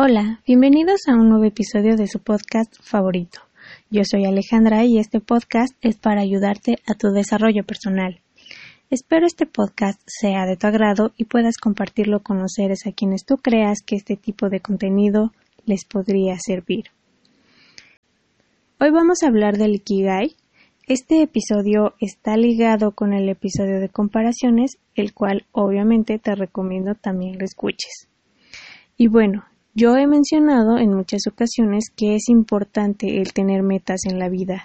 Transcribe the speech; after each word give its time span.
Hola, 0.00 0.40
bienvenidos 0.46 1.08
a 1.08 1.16
un 1.16 1.28
nuevo 1.28 1.42
episodio 1.42 1.96
de 1.96 2.06
su 2.06 2.20
podcast 2.20 2.72
favorito. 2.80 3.40
Yo 3.90 4.02
soy 4.04 4.26
Alejandra 4.26 4.84
y 4.84 4.96
este 4.96 5.18
podcast 5.18 5.74
es 5.80 5.96
para 5.96 6.20
ayudarte 6.20 6.76
a 6.86 6.94
tu 6.94 7.08
desarrollo 7.08 7.64
personal. 7.64 8.20
Espero 8.90 9.26
este 9.26 9.44
podcast 9.44 10.00
sea 10.06 10.46
de 10.46 10.56
tu 10.56 10.68
agrado 10.68 11.10
y 11.16 11.24
puedas 11.24 11.56
compartirlo 11.56 12.20
con 12.20 12.38
los 12.38 12.52
seres 12.52 12.86
a 12.86 12.92
quienes 12.92 13.24
tú 13.24 13.38
creas 13.38 13.80
que 13.84 13.96
este 13.96 14.14
tipo 14.14 14.48
de 14.48 14.60
contenido 14.60 15.32
les 15.66 15.84
podría 15.84 16.36
servir. 16.38 16.84
Hoy 18.78 18.92
vamos 18.92 19.24
a 19.24 19.26
hablar 19.26 19.56
del 19.56 19.74
Ikigai. 19.74 20.36
Este 20.86 21.22
episodio 21.22 21.94
está 21.98 22.36
ligado 22.36 22.92
con 22.92 23.14
el 23.14 23.28
episodio 23.28 23.80
de 23.80 23.88
comparaciones, 23.88 24.78
el 24.94 25.12
cual 25.12 25.46
obviamente 25.50 26.20
te 26.20 26.36
recomiendo 26.36 26.94
también 26.94 27.36
lo 27.36 27.44
escuches. 27.44 28.06
Y 28.96 29.08
bueno, 29.08 29.44
yo 29.78 29.94
he 29.94 30.08
mencionado 30.08 30.76
en 30.76 30.92
muchas 30.92 31.28
ocasiones 31.30 31.92
que 31.94 32.16
es 32.16 32.28
importante 32.28 33.20
el 33.20 33.32
tener 33.32 33.62
metas 33.62 34.00
en 34.10 34.18
la 34.18 34.28
vida. 34.28 34.64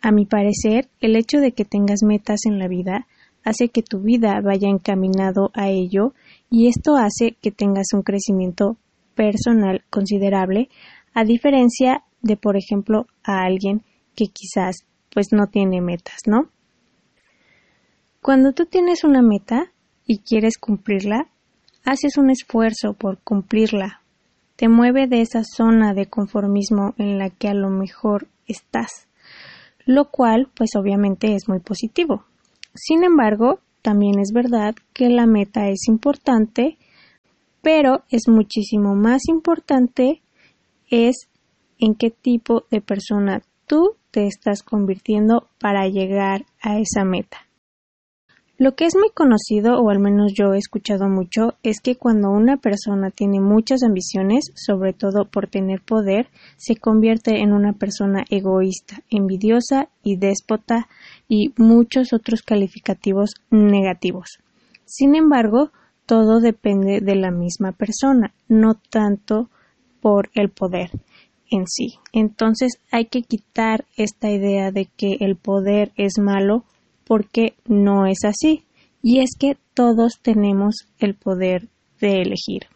A 0.00 0.12
mi 0.12 0.26
parecer, 0.26 0.88
el 1.00 1.16
hecho 1.16 1.38
de 1.38 1.50
que 1.50 1.64
tengas 1.64 2.04
metas 2.04 2.42
en 2.46 2.60
la 2.60 2.68
vida 2.68 3.08
hace 3.42 3.70
que 3.70 3.82
tu 3.82 3.98
vida 3.98 4.40
vaya 4.40 4.68
encaminado 4.68 5.50
a 5.54 5.70
ello 5.70 6.14
y 6.50 6.68
esto 6.68 6.94
hace 6.94 7.36
que 7.42 7.50
tengas 7.50 7.88
un 7.94 8.02
crecimiento 8.02 8.76
personal 9.16 9.82
considerable 9.90 10.68
a 11.14 11.24
diferencia 11.24 12.04
de 12.22 12.36
por 12.36 12.56
ejemplo 12.56 13.06
a 13.24 13.42
alguien 13.42 13.82
que 14.14 14.26
quizás 14.26 14.86
pues 15.12 15.32
no 15.32 15.48
tiene 15.48 15.80
metas, 15.80 16.20
¿no? 16.28 16.48
Cuando 18.22 18.52
tú 18.52 18.66
tienes 18.66 19.02
una 19.02 19.20
meta 19.20 19.72
y 20.06 20.18
quieres 20.18 20.58
cumplirla, 20.58 21.26
haces 21.84 22.18
un 22.18 22.30
esfuerzo 22.30 22.94
por 22.94 23.18
cumplirla, 23.18 24.03
te 24.56 24.68
mueve 24.68 25.06
de 25.06 25.20
esa 25.20 25.42
zona 25.44 25.94
de 25.94 26.06
conformismo 26.06 26.94
en 26.98 27.18
la 27.18 27.30
que 27.30 27.48
a 27.48 27.54
lo 27.54 27.70
mejor 27.70 28.28
estás, 28.46 29.08
lo 29.84 30.10
cual 30.10 30.48
pues 30.54 30.70
obviamente 30.76 31.34
es 31.34 31.48
muy 31.48 31.60
positivo. 31.60 32.24
Sin 32.74 33.04
embargo, 33.04 33.60
también 33.82 34.18
es 34.18 34.32
verdad 34.32 34.74
que 34.92 35.08
la 35.08 35.26
meta 35.26 35.68
es 35.68 35.88
importante, 35.88 36.78
pero 37.62 38.04
es 38.10 38.28
muchísimo 38.28 38.94
más 38.94 39.22
importante 39.28 40.22
es 40.90 41.28
en 41.78 41.94
qué 41.94 42.10
tipo 42.10 42.64
de 42.70 42.80
persona 42.80 43.42
tú 43.66 43.96
te 44.10 44.26
estás 44.26 44.62
convirtiendo 44.62 45.48
para 45.58 45.88
llegar 45.88 46.46
a 46.62 46.78
esa 46.78 47.04
meta. 47.04 47.38
Lo 48.56 48.76
que 48.76 48.84
es 48.84 48.94
muy 48.94 49.10
conocido, 49.10 49.80
o 49.80 49.90
al 49.90 49.98
menos 49.98 50.32
yo 50.32 50.54
he 50.54 50.58
escuchado 50.58 51.08
mucho, 51.08 51.54
es 51.64 51.80
que 51.80 51.96
cuando 51.96 52.30
una 52.30 52.56
persona 52.56 53.10
tiene 53.10 53.40
muchas 53.40 53.82
ambiciones, 53.82 54.52
sobre 54.54 54.92
todo 54.92 55.24
por 55.24 55.48
tener 55.48 55.80
poder, 55.82 56.28
se 56.56 56.76
convierte 56.76 57.40
en 57.40 57.52
una 57.52 57.72
persona 57.72 58.24
egoísta, 58.30 58.98
envidiosa 59.10 59.88
y 60.04 60.18
déspota 60.18 60.86
y 61.28 61.52
muchos 61.56 62.12
otros 62.12 62.42
calificativos 62.42 63.30
negativos. 63.50 64.38
Sin 64.84 65.16
embargo, 65.16 65.72
todo 66.06 66.38
depende 66.38 67.00
de 67.00 67.16
la 67.16 67.32
misma 67.32 67.72
persona, 67.72 68.34
no 68.46 68.74
tanto 68.74 69.50
por 70.00 70.30
el 70.34 70.50
poder 70.50 70.90
en 71.50 71.66
sí. 71.66 71.94
Entonces 72.12 72.78
hay 72.92 73.06
que 73.06 73.22
quitar 73.22 73.84
esta 73.96 74.30
idea 74.30 74.70
de 74.70 74.86
que 74.96 75.16
el 75.18 75.34
poder 75.34 75.90
es 75.96 76.18
malo 76.20 76.64
porque 77.06 77.54
no 77.66 78.06
es 78.06 78.24
así, 78.24 78.64
y 79.02 79.20
es 79.20 79.30
que 79.38 79.56
todos 79.74 80.20
tenemos 80.22 80.86
el 80.98 81.14
poder 81.14 81.68
de 82.00 82.22
elegir. 82.22 82.68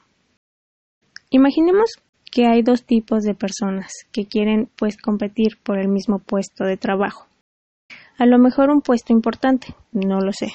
Imaginemos 1.30 1.90
que 2.30 2.46
hay 2.46 2.62
dos 2.62 2.84
tipos 2.84 3.22
de 3.22 3.34
personas 3.34 3.92
que 4.12 4.26
quieren 4.26 4.68
pues 4.76 4.96
competir 4.96 5.58
por 5.62 5.78
el 5.78 5.88
mismo 5.88 6.18
puesto 6.18 6.64
de 6.64 6.76
trabajo. 6.76 7.26
A 8.18 8.26
lo 8.26 8.38
mejor 8.38 8.70
un 8.70 8.82
puesto 8.82 9.12
importante, 9.12 9.74
no 9.92 10.20
lo 10.20 10.32
sé. 10.32 10.52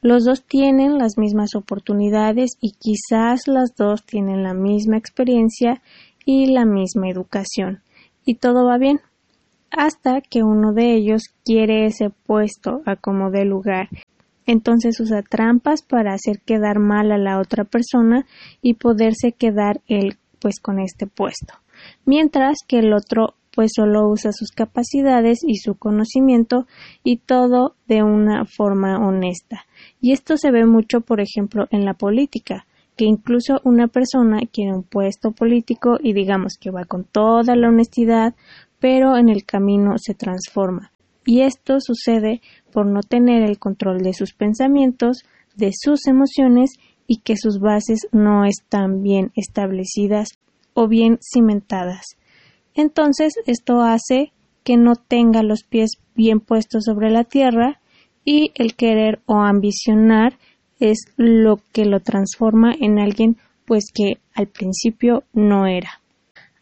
Los 0.00 0.24
dos 0.24 0.44
tienen 0.44 0.98
las 0.98 1.16
mismas 1.16 1.54
oportunidades 1.54 2.58
y 2.60 2.72
quizás 2.72 3.48
las 3.48 3.74
dos 3.76 4.04
tienen 4.04 4.42
la 4.42 4.52
misma 4.52 4.98
experiencia 4.98 5.80
y 6.26 6.46
la 6.52 6.66
misma 6.66 7.08
educación. 7.08 7.82
Y 8.24 8.34
todo 8.34 8.66
va 8.66 8.78
bien 8.78 9.00
hasta 9.70 10.20
que 10.20 10.42
uno 10.42 10.72
de 10.72 10.94
ellos 10.94 11.22
quiere 11.44 11.86
ese 11.86 12.10
puesto 12.10 12.82
a 12.86 12.96
como 12.96 13.30
de 13.30 13.44
lugar. 13.44 13.88
Entonces 14.46 15.00
usa 15.00 15.22
trampas 15.22 15.82
para 15.82 16.12
hacer 16.12 16.40
quedar 16.44 16.78
mal 16.78 17.12
a 17.12 17.18
la 17.18 17.38
otra 17.38 17.64
persona 17.64 18.26
y 18.60 18.74
poderse 18.74 19.32
quedar 19.32 19.80
él 19.86 20.16
pues 20.38 20.60
con 20.60 20.78
este 20.78 21.06
puesto. 21.06 21.54
Mientras 22.04 22.58
que 22.66 22.78
el 22.78 22.92
otro 22.92 23.34
pues 23.54 23.70
solo 23.74 24.08
usa 24.08 24.32
sus 24.32 24.50
capacidades 24.50 25.40
y 25.46 25.56
su 25.56 25.76
conocimiento 25.76 26.66
y 27.04 27.18
todo 27.18 27.76
de 27.86 28.02
una 28.02 28.44
forma 28.44 28.98
honesta. 28.98 29.64
Y 30.00 30.12
esto 30.12 30.36
se 30.36 30.50
ve 30.50 30.66
mucho, 30.66 31.02
por 31.02 31.20
ejemplo, 31.20 31.66
en 31.70 31.84
la 31.84 31.94
política, 31.94 32.66
que 32.96 33.04
incluso 33.04 33.60
una 33.64 33.88
persona 33.88 34.40
quiere 34.52 34.72
un 34.72 34.82
puesto 34.82 35.32
político 35.32 35.98
y 36.02 36.12
digamos 36.12 36.54
que 36.60 36.70
va 36.70 36.84
con 36.84 37.04
toda 37.04 37.54
la 37.56 37.68
honestidad, 37.68 38.34
pero 38.84 39.16
en 39.16 39.30
el 39.30 39.46
camino 39.46 39.94
se 39.96 40.12
transforma. 40.12 40.92
Y 41.24 41.40
esto 41.40 41.80
sucede 41.80 42.42
por 42.70 42.84
no 42.84 43.00
tener 43.00 43.42
el 43.42 43.58
control 43.58 44.02
de 44.02 44.12
sus 44.12 44.34
pensamientos, 44.34 45.24
de 45.56 45.70
sus 45.72 46.06
emociones 46.06 46.72
y 47.06 47.20
que 47.20 47.38
sus 47.38 47.60
bases 47.60 48.00
no 48.12 48.44
están 48.44 49.00
bien 49.00 49.32
establecidas 49.36 50.32
o 50.74 50.86
bien 50.86 51.18
cimentadas. 51.22 52.18
Entonces 52.74 53.32
esto 53.46 53.80
hace 53.80 54.34
que 54.64 54.76
no 54.76 54.96
tenga 54.96 55.42
los 55.42 55.64
pies 55.64 55.92
bien 56.14 56.40
puestos 56.40 56.84
sobre 56.84 57.10
la 57.10 57.24
tierra 57.24 57.80
y 58.22 58.52
el 58.54 58.74
querer 58.74 59.22
o 59.24 59.36
ambicionar 59.36 60.36
es 60.78 61.06
lo 61.16 61.56
que 61.72 61.86
lo 61.86 62.00
transforma 62.00 62.74
en 62.78 62.98
alguien 62.98 63.38
pues 63.64 63.86
que 63.94 64.18
al 64.34 64.48
principio 64.48 65.22
no 65.32 65.66
era. 65.66 66.03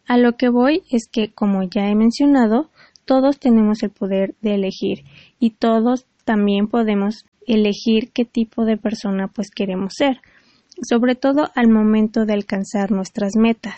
A 0.05 0.17
lo 0.17 0.33
que 0.33 0.49
voy 0.49 0.83
es 0.91 1.07
que, 1.09 1.31
como 1.33 1.63
ya 1.63 1.87
he 1.87 1.95
mencionado, 1.95 2.69
todos 3.05 3.39
tenemos 3.39 3.83
el 3.83 3.89
poder 3.89 4.35
de 4.41 4.55
elegir 4.55 5.03
y 5.39 5.51
todos 5.51 6.05
también 6.25 6.67
podemos 6.67 7.25
elegir 7.47 8.11
qué 8.13 8.25
tipo 8.25 8.65
de 8.65 8.77
persona 8.77 9.27
pues 9.27 9.49
queremos 9.49 9.93
ser, 9.95 10.19
sobre 10.89 11.15
todo 11.15 11.49
al 11.55 11.69
momento 11.69 12.25
de 12.25 12.33
alcanzar 12.33 12.91
nuestras 12.91 13.35
metas. 13.37 13.77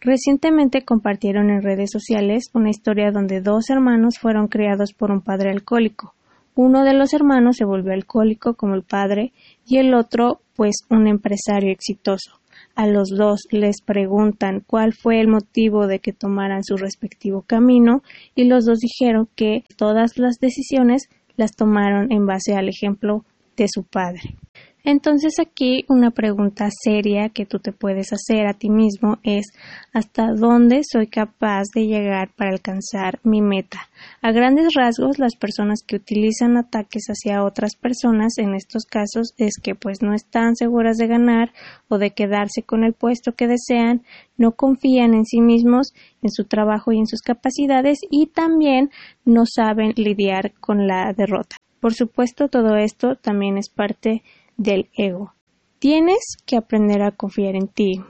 Recientemente 0.00 0.84
compartieron 0.84 1.50
en 1.50 1.62
redes 1.62 1.90
sociales 1.92 2.50
una 2.54 2.70
historia 2.70 3.12
donde 3.12 3.40
dos 3.40 3.70
hermanos 3.70 4.18
fueron 4.18 4.48
criados 4.48 4.92
por 4.92 5.10
un 5.10 5.20
padre 5.20 5.50
alcohólico. 5.50 6.14
Uno 6.54 6.82
de 6.82 6.92
los 6.92 7.14
hermanos 7.14 7.56
se 7.56 7.64
volvió 7.64 7.92
alcohólico 7.92 8.54
como 8.54 8.74
el 8.74 8.82
padre 8.82 9.32
y 9.66 9.78
el 9.78 9.94
otro 9.94 10.40
pues 10.54 10.84
un 10.90 11.06
empresario 11.06 11.70
exitoso 11.70 12.41
a 12.74 12.86
los 12.86 13.10
dos 13.10 13.40
les 13.50 13.82
preguntan 13.82 14.62
cuál 14.66 14.92
fue 14.92 15.20
el 15.20 15.28
motivo 15.28 15.86
de 15.86 15.98
que 15.98 16.12
tomaran 16.12 16.64
su 16.64 16.76
respectivo 16.76 17.42
camino 17.42 18.02
y 18.34 18.44
los 18.44 18.64
dos 18.64 18.78
dijeron 18.78 19.28
que 19.34 19.64
todas 19.76 20.18
las 20.18 20.38
decisiones 20.38 21.08
las 21.36 21.54
tomaron 21.54 22.12
en 22.12 22.26
base 22.26 22.54
al 22.54 22.68
ejemplo 22.68 23.24
de 23.56 23.66
su 23.68 23.84
padre. 23.84 24.36
Entonces 24.84 25.34
aquí 25.38 25.84
una 25.88 26.10
pregunta 26.10 26.68
seria 26.70 27.28
que 27.28 27.46
tú 27.46 27.60
te 27.60 27.70
puedes 27.70 28.12
hacer 28.12 28.46
a 28.46 28.54
ti 28.54 28.68
mismo 28.68 29.18
es 29.22 29.52
¿hasta 29.92 30.32
dónde 30.32 30.80
soy 30.82 31.06
capaz 31.06 31.64
de 31.72 31.86
llegar 31.86 32.30
para 32.36 32.50
alcanzar 32.50 33.20
mi 33.22 33.40
meta? 33.40 33.78
A 34.22 34.32
grandes 34.32 34.74
rasgos, 34.74 35.20
las 35.20 35.36
personas 35.36 35.84
que 35.86 35.94
utilizan 35.94 36.56
ataques 36.56 37.04
hacia 37.06 37.44
otras 37.44 37.76
personas 37.76 38.38
en 38.38 38.54
estos 38.54 38.84
casos 38.84 39.34
es 39.36 39.54
que 39.62 39.76
pues 39.76 40.02
no 40.02 40.14
están 40.14 40.56
seguras 40.56 40.96
de 40.96 41.06
ganar 41.06 41.52
o 41.88 41.98
de 41.98 42.10
quedarse 42.10 42.64
con 42.64 42.82
el 42.82 42.92
puesto 42.92 43.32
que 43.32 43.46
desean, 43.46 44.02
no 44.36 44.52
confían 44.52 45.14
en 45.14 45.26
sí 45.26 45.40
mismos, 45.40 45.94
en 46.22 46.30
su 46.30 46.44
trabajo 46.44 46.90
y 46.90 46.98
en 46.98 47.06
sus 47.06 47.22
capacidades 47.22 48.00
y 48.10 48.26
también 48.26 48.90
no 49.24 49.44
saben 49.46 49.92
lidiar 49.96 50.52
con 50.60 50.88
la 50.88 51.12
derrota. 51.12 51.56
Por 51.78 51.94
supuesto, 51.94 52.48
todo 52.48 52.76
esto 52.76 53.16
también 53.16 53.58
es 53.58 53.68
parte 53.68 54.22
del 54.56 54.88
ego. 54.94 55.34
Tienes 55.78 56.36
que 56.46 56.56
aprender 56.56 57.02
a 57.02 57.12
confiar 57.12 57.56
en 57.56 57.68
ti, 57.68 58.00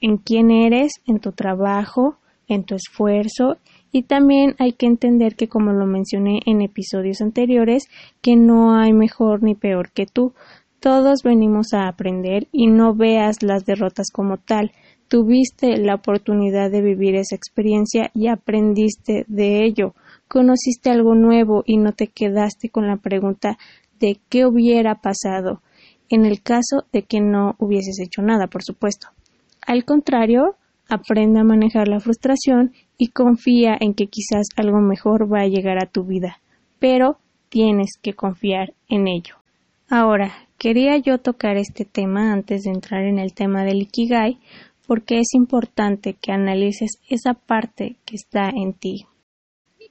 en 0.00 0.16
quién 0.16 0.50
eres, 0.50 0.92
en 1.06 1.20
tu 1.20 1.32
trabajo, 1.32 2.16
en 2.48 2.64
tu 2.64 2.74
esfuerzo 2.74 3.58
y 3.92 4.04
también 4.04 4.54
hay 4.58 4.72
que 4.72 4.86
entender 4.86 5.36
que 5.36 5.48
como 5.48 5.72
lo 5.72 5.86
mencioné 5.86 6.40
en 6.46 6.62
episodios 6.62 7.20
anteriores, 7.20 7.84
que 8.22 8.36
no 8.36 8.74
hay 8.74 8.92
mejor 8.92 9.42
ni 9.42 9.54
peor 9.54 9.90
que 9.92 10.06
tú. 10.06 10.32
Todos 10.80 11.22
venimos 11.22 11.74
a 11.74 11.86
aprender 11.86 12.48
y 12.50 12.66
no 12.66 12.94
veas 12.94 13.42
las 13.42 13.64
derrotas 13.64 14.10
como 14.10 14.38
tal. 14.38 14.72
Tuviste 15.08 15.76
la 15.76 15.94
oportunidad 15.94 16.70
de 16.70 16.80
vivir 16.80 17.14
esa 17.14 17.36
experiencia 17.36 18.10
y 18.14 18.28
aprendiste 18.28 19.26
de 19.28 19.64
ello. 19.64 19.94
Conociste 20.26 20.90
algo 20.90 21.14
nuevo 21.14 21.62
y 21.66 21.76
no 21.76 21.92
te 21.92 22.06
quedaste 22.06 22.70
con 22.70 22.86
la 22.86 22.96
pregunta 22.96 23.58
de 24.00 24.18
qué 24.30 24.46
hubiera 24.46 24.96
pasado 24.96 25.60
en 26.14 26.26
el 26.26 26.42
caso 26.42 26.84
de 26.92 27.02
que 27.02 27.20
no 27.20 27.56
hubieses 27.58 27.98
hecho 28.00 28.22
nada, 28.22 28.46
por 28.46 28.62
supuesto. 28.62 29.08
Al 29.66 29.84
contrario, 29.84 30.56
aprende 30.88 31.40
a 31.40 31.44
manejar 31.44 31.88
la 31.88 32.00
frustración 32.00 32.72
y 32.98 33.08
confía 33.08 33.76
en 33.80 33.94
que 33.94 34.06
quizás 34.06 34.46
algo 34.56 34.80
mejor 34.80 35.32
va 35.32 35.40
a 35.40 35.48
llegar 35.48 35.82
a 35.82 35.86
tu 35.86 36.04
vida, 36.04 36.40
pero 36.78 37.18
tienes 37.48 37.98
que 38.00 38.14
confiar 38.14 38.74
en 38.88 39.08
ello. 39.08 39.36
Ahora, 39.88 40.32
quería 40.58 40.96
yo 40.96 41.18
tocar 41.18 41.56
este 41.56 41.84
tema 41.84 42.32
antes 42.32 42.62
de 42.62 42.70
entrar 42.70 43.04
en 43.04 43.18
el 43.18 43.34
tema 43.34 43.64
del 43.64 43.82
Ikigai, 43.82 44.38
porque 44.86 45.18
es 45.18 45.34
importante 45.34 46.14
que 46.14 46.32
analices 46.32 46.98
esa 47.08 47.34
parte 47.34 47.96
que 48.04 48.16
está 48.16 48.48
en 48.48 48.72
ti. 48.74 49.06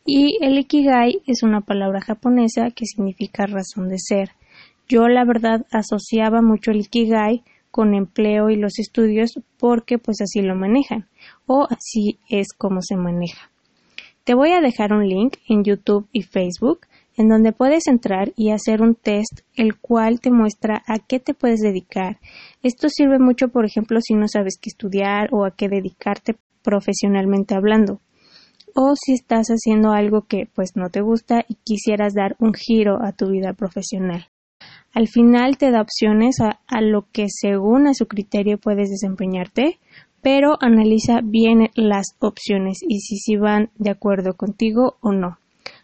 Y 0.05 0.37
el 0.41 0.57
Ikigai 0.57 1.21
es 1.27 1.43
una 1.43 1.61
palabra 1.61 2.01
japonesa 2.01 2.71
que 2.71 2.85
significa 2.85 3.45
razón 3.45 3.89
de 3.89 3.99
ser. 3.99 4.31
Yo 4.87 5.07
la 5.07 5.25
verdad 5.25 5.65
asociaba 5.71 6.41
mucho 6.41 6.71
el 6.71 6.81
Ikigai 6.81 7.43
con 7.71 7.93
empleo 7.95 8.49
y 8.49 8.57
los 8.57 8.77
estudios 8.77 9.39
porque 9.57 9.97
pues 9.97 10.21
así 10.21 10.41
lo 10.41 10.55
manejan 10.55 11.07
o 11.47 11.67
así 11.69 12.19
es 12.29 12.49
como 12.57 12.81
se 12.81 12.97
maneja. 12.97 13.49
Te 14.23 14.35
voy 14.35 14.51
a 14.51 14.61
dejar 14.61 14.93
un 14.93 15.07
link 15.07 15.37
en 15.47 15.63
YouTube 15.63 16.07
y 16.11 16.21
Facebook 16.21 16.81
en 17.17 17.27
donde 17.27 17.53
puedes 17.53 17.87
entrar 17.87 18.33
y 18.35 18.51
hacer 18.51 18.81
un 18.81 18.95
test 18.95 19.41
el 19.55 19.77
cual 19.77 20.19
te 20.19 20.31
muestra 20.31 20.83
a 20.87 20.99
qué 20.99 21.19
te 21.19 21.33
puedes 21.33 21.59
dedicar. 21.59 22.19
Esto 22.61 22.87
sirve 22.89 23.19
mucho, 23.19 23.49
por 23.49 23.65
ejemplo, 23.65 23.99
si 24.01 24.13
no 24.13 24.27
sabes 24.27 24.57
qué 24.61 24.69
estudiar 24.69 25.29
o 25.31 25.45
a 25.45 25.51
qué 25.51 25.67
dedicarte 25.69 26.35
profesionalmente 26.61 27.55
hablando. 27.55 27.99
O 28.75 28.93
si 28.95 29.13
estás 29.13 29.47
haciendo 29.47 29.91
algo 29.91 30.27
que 30.27 30.47
pues 30.53 30.75
no 30.75 30.89
te 30.89 31.01
gusta 31.01 31.43
y 31.47 31.55
quisieras 31.63 32.13
dar 32.13 32.35
un 32.39 32.53
giro 32.53 33.03
a 33.03 33.11
tu 33.11 33.29
vida 33.29 33.53
profesional. 33.53 34.30
Al 34.93 35.07
final 35.07 35.57
te 35.57 35.71
da 35.71 35.81
opciones 35.81 36.37
a, 36.41 36.81
lo 36.81 37.05
que 37.11 37.27
según 37.29 37.87
a 37.87 37.93
su 37.93 38.07
criterio 38.07 38.57
puedes 38.57 38.89
desempeñarte, 38.89 39.79
pero 40.21 40.57
analiza 40.59 41.21
bien 41.23 41.69
las 41.75 42.15
opciones 42.19 42.79
y 42.87 42.99
si 42.99 43.17
sí 43.17 43.37
van 43.37 43.69
de 43.77 43.91
acuerdo 43.91 44.33
contigo 44.33 44.97
o 45.01 45.13
no. 45.13 45.37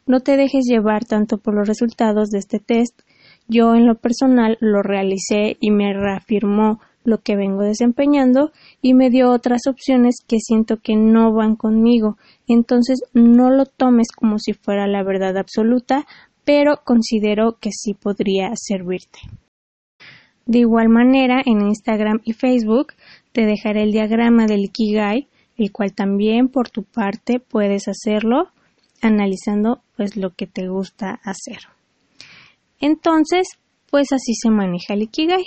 No 0.05 0.19
te 0.19 0.35
dejes 0.35 0.65
llevar 0.65 1.05
tanto 1.05 1.37
por 1.37 1.55
los 1.55 1.67
resultados 1.67 2.29
de 2.29 2.39
este 2.39 2.59
test. 2.59 3.01
Yo 3.47 3.75
en 3.75 3.85
lo 3.85 3.95
personal 3.95 4.57
lo 4.59 4.81
realicé 4.81 5.57
y 5.59 5.71
me 5.71 5.93
reafirmó 5.93 6.79
lo 7.05 7.21
que 7.21 7.37
vengo 7.37 7.61
desempeñando 7.61 8.51
y 8.81 8.93
me 8.93 9.09
dio 9.09 9.31
otras 9.31 9.61
opciones 9.67 10.17
que 10.27 10.39
siento 10.39 10.77
que 10.81 10.97
no 10.97 11.31
van 11.31 11.55
conmigo. 11.55 12.17
Entonces 12.47 13.01
no 13.13 13.49
lo 13.49 13.65
tomes 13.65 14.09
como 14.11 14.39
si 14.39 14.51
fuera 14.51 14.87
la 14.87 15.03
verdad 15.03 15.37
absoluta, 15.37 16.05
pero 16.47 16.77
considero 16.85 17.57
que 17.59 17.71
sí 17.73 17.93
podría 17.93 18.51
servirte. 18.55 19.19
De 20.45 20.59
igual 20.59 20.87
manera, 20.87 21.41
en 21.45 21.59
Instagram 21.59 22.21
y 22.23 22.31
Facebook 22.31 22.93
te 23.33 23.45
dejaré 23.45 23.83
el 23.83 23.91
diagrama 23.91 24.45
del 24.45 24.63
Ikigai, 24.63 25.27
el 25.57 25.73
cual 25.73 25.93
también 25.93 26.47
por 26.47 26.69
tu 26.69 26.83
parte 26.83 27.41
puedes 27.41 27.89
hacerlo 27.89 28.47
analizando 29.01 29.81
pues 29.97 30.15
lo 30.15 30.35
que 30.35 30.47
te 30.47 30.69
gusta 30.69 31.19
hacer. 31.21 31.67
Entonces, 32.79 33.59
pues 33.91 34.13
así 34.13 34.33
se 34.41 34.49
maneja 34.49 34.93
el 34.93 35.01
Ikigai. 35.01 35.43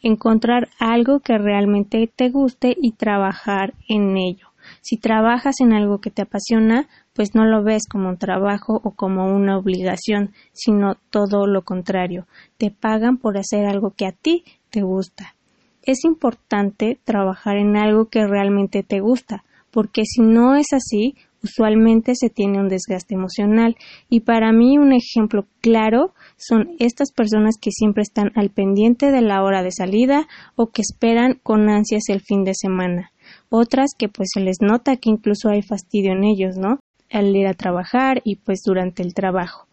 Encontrar 0.00 0.68
algo 0.78 1.18
que 1.18 1.38
realmente 1.38 2.08
te 2.14 2.28
guste 2.28 2.76
y 2.80 2.92
trabajar 2.92 3.74
en 3.88 4.16
ello. 4.16 4.45
Si 4.80 4.96
trabajas 4.96 5.56
en 5.60 5.72
algo 5.72 6.00
que 6.00 6.10
te 6.10 6.22
apasiona, 6.22 6.88
pues 7.12 7.34
no 7.34 7.44
lo 7.44 7.62
ves 7.62 7.84
como 7.90 8.08
un 8.08 8.18
trabajo 8.18 8.80
o 8.84 8.92
como 8.92 9.26
una 9.26 9.58
obligación, 9.58 10.32
sino 10.52 10.96
todo 11.10 11.46
lo 11.46 11.62
contrario. 11.62 12.26
Te 12.58 12.70
pagan 12.70 13.18
por 13.18 13.38
hacer 13.38 13.66
algo 13.66 13.92
que 13.96 14.06
a 14.06 14.12
ti 14.12 14.44
te 14.70 14.82
gusta. 14.82 15.34
Es 15.82 16.04
importante 16.04 16.98
trabajar 17.04 17.56
en 17.56 17.76
algo 17.76 18.06
que 18.06 18.26
realmente 18.26 18.82
te 18.82 19.00
gusta, 19.00 19.44
porque 19.70 20.02
si 20.04 20.22
no 20.22 20.56
es 20.56 20.72
así, 20.72 21.14
usualmente 21.46 22.12
se 22.14 22.28
tiene 22.28 22.58
un 22.58 22.68
desgaste 22.68 23.14
emocional 23.14 23.76
y 24.08 24.20
para 24.20 24.52
mí 24.52 24.78
un 24.78 24.92
ejemplo 24.92 25.46
claro 25.60 26.12
son 26.36 26.70
estas 26.78 27.12
personas 27.12 27.54
que 27.60 27.70
siempre 27.70 28.02
están 28.02 28.32
al 28.34 28.50
pendiente 28.50 29.10
de 29.10 29.22
la 29.22 29.42
hora 29.42 29.62
de 29.62 29.70
salida 29.70 30.26
o 30.56 30.70
que 30.70 30.82
esperan 30.82 31.38
con 31.42 31.68
ansias 31.68 32.04
el 32.08 32.20
fin 32.20 32.44
de 32.44 32.54
semana. 32.54 33.12
Otras 33.48 33.92
que 33.96 34.08
pues 34.08 34.28
se 34.32 34.40
les 34.40 34.58
nota 34.60 34.96
que 34.96 35.10
incluso 35.10 35.48
hay 35.48 35.62
fastidio 35.62 36.12
en 36.12 36.24
ellos, 36.24 36.56
¿no? 36.56 36.80
Al 37.10 37.34
ir 37.34 37.46
a 37.46 37.54
trabajar 37.54 38.20
y 38.24 38.36
pues 38.36 38.62
durante 38.64 39.02
el 39.02 39.14
trabajo. 39.14 39.66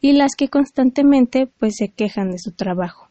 Y 0.00 0.12
las 0.12 0.34
que 0.36 0.48
constantemente 0.48 1.46
pues 1.46 1.74
se 1.76 1.88
quejan 1.88 2.30
de 2.30 2.38
su 2.38 2.52
trabajo. 2.52 3.07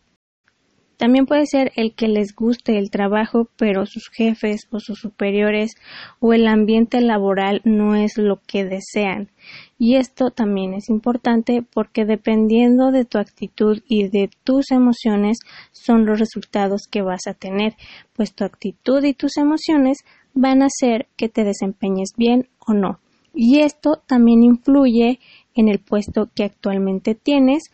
También 0.97 1.27
puede 1.27 1.45
ser 1.45 1.71
el 1.75 1.93
que 1.93 2.07
les 2.07 2.33
guste 2.35 2.79
el 2.79 2.89
trabajo, 2.89 3.47
pero 3.55 3.85
sus 3.85 4.09
jefes 4.09 4.67
o 4.71 4.79
sus 4.79 4.99
superiores 4.99 5.75
o 6.19 6.33
el 6.33 6.47
ambiente 6.47 7.01
laboral 7.01 7.61
no 7.65 7.95
es 7.95 8.17
lo 8.17 8.41
que 8.47 8.65
desean. 8.65 9.29
Y 9.77 9.95
esto 9.95 10.31
también 10.31 10.73
es 10.73 10.89
importante 10.89 11.61
porque 11.61 12.05
dependiendo 12.05 12.91
de 12.91 13.05
tu 13.05 13.19
actitud 13.19 13.83
y 13.87 14.09
de 14.09 14.31
tus 14.43 14.71
emociones 14.71 15.37
son 15.71 16.07
los 16.07 16.19
resultados 16.19 16.87
que 16.89 17.03
vas 17.03 17.27
a 17.27 17.35
tener, 17.35 17.75
pues 18.15 18.33
tu 18.33 18.43
actitud 18.43 19.03
y 19.03 19.13
tus 19.13 19.37
emociones 19.37 19.99
van 20.33 20.63
a 20.63 20.65
hacer 20.65 21.07
que 21.15 21.29
te 21.29 21.43
desempeñes 21.43 22.13
bien 22.17 22.49
o 22.65 22.73
no. 22.73 22.99
Y 23.35 23.59
esto 23.59 24.01
también 24.07 24.41
influye 24.41 25.19
en 25.53 25.67
el 25.69 25.77
puesto 25.77 26.31
que 26.33 26.43
actualmente 26.43 27.13
tienes 27.13 27.65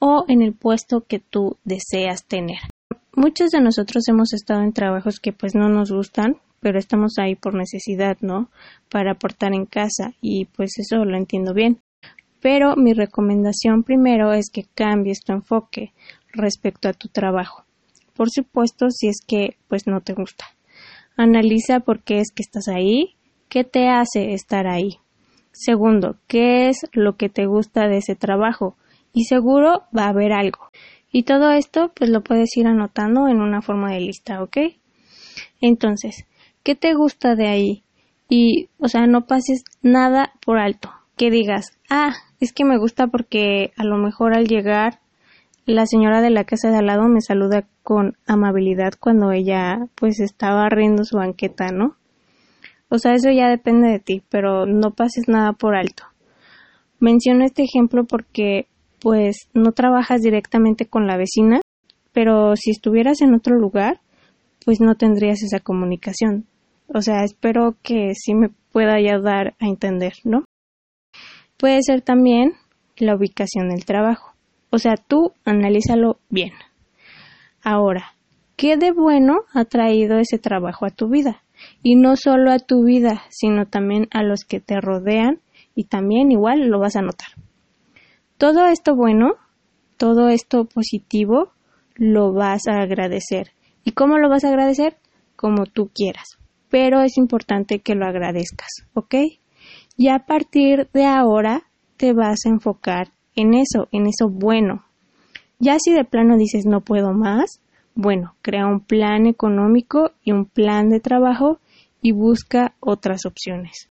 o 0.00 0.24
en 0.26 0.42
el 0.42 0.52
puesto 0.52 1.02
que 1.02 1.20
tú 1.20 1.58
deseas 1.64 2.26
tener. 2.26 2.58
Muchos 3.14 3.50
de 3.50 3.60
nosotros 3.60 4.08
hemos 4.08 4.32
estado 4.32 4.62
en 4.62 4.72
trabajos 4.72 5.20
que 5.20 5.34
pues 5.34 5.54
no 5.54 5.68
nos 5.68 5.92
gustan, 5.92 6.38
pero 6.60 6.78
estamos 6.78 7.18
ahí 7.18 7.34
por 7.34 7.52
necesidad, 7.54 8.16
¿no? 8.22 8.48
Para 8.90 9.12
aportar 9.12 9.52
en 9.52 9.66
casa 9.66 10.14
y 10.22 10.46
pues 10.46 10.78
eso 10.78 11.04
lo 11.04 11.18
entiendo 11.18 11.52
bien. 11.52 11.82
Pero 12.40 12.74
mi 12.74 12.94
recomendación 12.94 13.82
primero 13.82 14.32
es 14.32 14.48
que 14.50 14.64
cambies 14.74 15.20
tu 15.20 15.34
enfoque 15.34 15.92
respecto 16.32 16.88
a 16.88 16.94
tu 16.94 17.08
trabajo. 17.08 17.64
Por 18.14 18.30
supuesto, 18.30 18.86
si 18.88 19.08
es 19.08 19.18
que 19.26 19.58
pues 19.68 19.86
no 19.86 20.00
te 20.00 20.14
gusta. 20.14 20.46
Analiza 21.14 21.80
por 21.80 22.02
qué 22.02 22.18
es 22.18 22.32
que 22.32 22.42
estás 22.42 22.66
ahí, 22.68 23.16
qué 23.50 23.62
te 23.62 23.90
hace 23.90 24.32
estar 24.32 24.66
ahí. 24.66 25.00
Segundo, 25.50 26.16
qué 26.28 26.70
es 26.70 26.78
lo 26.92 27.18
que 27.18 27.28
te 27.28 27.44
gusta 27.44 27.88
de 27.88 27.98
ese 27.98 28.14
trabajo 28.14 28.74
y 29.12 29.24
seguro 29.24 29.82
va 29.94 30.04
a 30.04 30.08
haber 30.08 30.32
algo. 30.32 30.70
Y 31.12 31.24
todo 31.24 31.50
esto 31.50 31.92
pues 31.94 32.10
lo 32.10 32.22
puedes 32.22 32.56
ir 32.56 32.66
anotando 32.66 33.28
en 33.28 33.40
una 33.40 33.60
forma 33.60 33.92
de 33.92 34.00
lista, 34.00 34.42
¿ok? 34.42 34.56
Entonces, 35.60 36.26
¿qué 36.62 36.74
te 36.74 36.94
gusta 36.94 37.36
de 37.36 37.48
ahí? 37.48 37.84
Y, 38.28 38.70
o 38.78 38.88
sea, 38.88 39.06
no 39.06 39.26
pases 39.26 39.62
nada 39.82 40.32
por 40.44 40.58
alto. 40.58 40.90
Que 41.16 41.30
digas, 41.30 41.78
ah, 41.90 42.14
es 42.40 42.54
que 42.54 42.64
me 42.64 42.78
gusta 42.78 43.08
porque 43.08 43.72
a 43.76 43.84
lo 43.84 43.98
mejor 43.98 44.34
al 44.34 44.48
llegar 44.48 45.00
la 45.66 45.86
señora 45.86 46.22
de 46.22 46.30
la 46.30 46.44
casa 46.44 46.70
de 46.70 46.78
al 46.78 46.86
lado 46.86 47.06
me 47.08 47.20
saluda 47.20 47.66
con 47.82 48.16
amabilidad 48.26 48.94
cuando 48.98 49.30
ella 49.30 49.86
pues 49.94 50.18
estaba 50.18 50.68
riendo 50.68 51.04
su 51.04 51.18
banqueta, 51.18 51.68
¿no? 51.70 51.96
O 52.88 52.98
sea, 52.98 53.14
eso 53.14 53.30
ya 53.30 53.48
depende 53.48 53.88
de 53.88 54.00
ti, 54.00 54.22
pero 54.28 54.66
no 54.66 54.90
pases 54.90 55.28
nada 55.28 55.52
por 55.52 55.74
alto. 55.74 56.04
Menciono 56.98 57.44
este 57.44 57.62
ejemplo 57.62 58.04
porque 58.04 58.66
pues 59.02 59.48
no 59.52 59.72
trabajas 59.72 60.22
directamente 60.22 60.86
con 60.86 61.08
la 61.08 61.16
vecina, 61.16 61.60
pero 62.12 62.54
si 62.54 62.70
estuvieras 62.70 63.20
en 63.20 63.34
otro 63.34 63.56
lugar, 63.56 64.00
pues 64.64 64.80
no 64.80 64.94
tendrías 64.94 65.42
esa 65.42 65.58
comunicación. 65.58 66.46
O 66.86 67.02
sea, 67.02 67.24
espero 67.24 67.74
que 67.82 68.12
sí 68.14 68.34
me 68.34 68.50
pueda 68.70 68.94
ayudar 68.94 69.54
a 69.58 69.66
entender, 69.66 70.12
¿no? 70.24 70.44
Puede 71.56 71.82
ser 71.82 72.00
también 72.02 72.52
la 72.96 73.16
ubicación 73.16 73.70
del 73.70 73.84
trabajo. 73.84 74.34
O 74.70 74.78
sea, 74.78 74.94
tú 74.96 75.32
analízalo 75.44 76.18
bien. 76.28 76.52
Ahora, 77.62 78.14
¿qué 78.56 78.76
de 78.76 78.92
bueno 78.92 79.40
ha 79.52 79.64
traído 79.64 80.18
ese 80.18 80.38
trabajo 80.38 80.86
a 80.86 80.90
tu 80.90 81.08
vida? 81.08 81.42
Y 81.82 81.96
no 81.96 82.16
solo 82.16 82.52
a 82.52 82.58
tu 82.58 82.84
vida, 82.84 83.22
sino 83.30 83.66
también 83.66 84.06
a 84.12 84.22
los 84.22 84.44
que 84.44 84.60
te 84.60 84.80
rodean 84.80 85.40
y 85.74 85.84
también 85.84 86.30
igual 86.30 86.68
lo 86.68 86.78
vas 86.78 86.96
a 86.96 87.02
notar. 87.02 87.28
Todo 88.42 88.66
esto 88.66 88.96
bueno, 88.96 89.36
todo 89.96 90.28
esto 90.28 90.64
positivo, 90.64 91.52
lo 91.94 92.32
vas 92.32 92.66
a 92.66 92.82
agradecer. 92.82 93.52
¿Y 93.84 93.92
cómo 93.92 94.18
lo 94.18 94.28
vas 94.28 94.42
a 94.42 94.48
agradecer? 94.48 94.96
Como 95.36 95.66
tú 95.66 95.90
quieras. 95.94 96.38
Pero 96.68 97.02
es 97.02 97.18
importante 97.18 97.78
que 97.78 97.94
lo 97.94 98.04
agradezcas, 98.04 98.66
¿ok? 98.94 99.14
Y 99.96 100.08
a 100.08 100.26
partir 100.26 100.88
de 100.92 101.06
ahora 101.06 101.62
te 101.96 102.14
vas 102.14 102.40
a 102.44 102.48
enfocar 102.48 103.12
en 103.36 103.54
eso, 103.54 103.86
en 103.92 104.08
eso 104.08 104.28
bueno. 104.28 104.86
Ya 105.60 105.76
si 105.78 105.92
de 105.92 106.02
plano 106.02 106.36
dices 106.36 106.66
no 106.66 106.80
puedo 106.80 107.12
más, 107.12 107.60
bueno, 107.94 108.34
crea 108.42 108.66
un 108.66 108.80
plan 108.80 109.26
económico 109.26 110.10
y 110.24 110.32
un 110.32 110.46
plan 110.46 110.88
de 110.88 110.98
trabajo 110.98 111.60
y 112.00 112.10
busca 112.10 112.74
otras 112.80 113.24
opciones. 113.24 113.91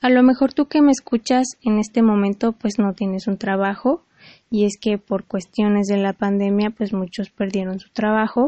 A 0.00 0.10
lo 0.10 0.22
mejor 0.22 0.52
tú 0.52 0.66
que 0.66 0.82
me 0.82 0.90
escuchas 0.90 1.46
en 1.62 1.78
este 1.78 2.02
momento 2.02 2.52
pues 2.52 2.78
no 2.78 2.92
tienes 2.92 3.26
un 3.26 3.38
trabajo 3.38 4.04
y 4.50 4.64
es 4.64 4.78
que 4.80 4.98
por 4.98 5.24
cuestiones 5.24 5.86
de 5.86 5.96
la 5.96 6.12
pandemia 6.12 6.70
pues 6.70 6.92
muchos 6.92 7.30
perdieron 7.30 7.78
su 7.78 7.90
trabajo, 7.90 8.46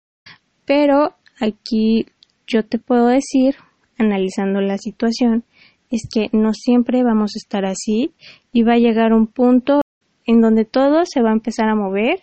pero 0.64 1.14
aquí 1.40 2.06
yo 2.46 2.64
te 2.64 2.78
puedo 2.78 3.06
decir, 3.06 3.56
analizando 3.98 4.60
la 4.60 4.78
situación, 4.78 5.44
es 5.90 6.02
que 6.12 6.28
no 6.32 6.52
siempre 6.52 7.02
vamos 7.02 7.32
a 7.34 7.38
estar 7.38 7.64
así 7.64 8.12
y 8.52 8.62
va 8.62 8.74
a 8.74 8.78
llegar 8.78 9.12
un 9.12 9.26
punto 9.26 9.80
en 10.26 10.40
donde 10.40 10.64
todo 10.64 11.04
se 11.04 11.22
va 11.22 11.30
a 11.30 11.34
empezar 11.34 11.68
a 11.68 11.74
mover 11.74 12.22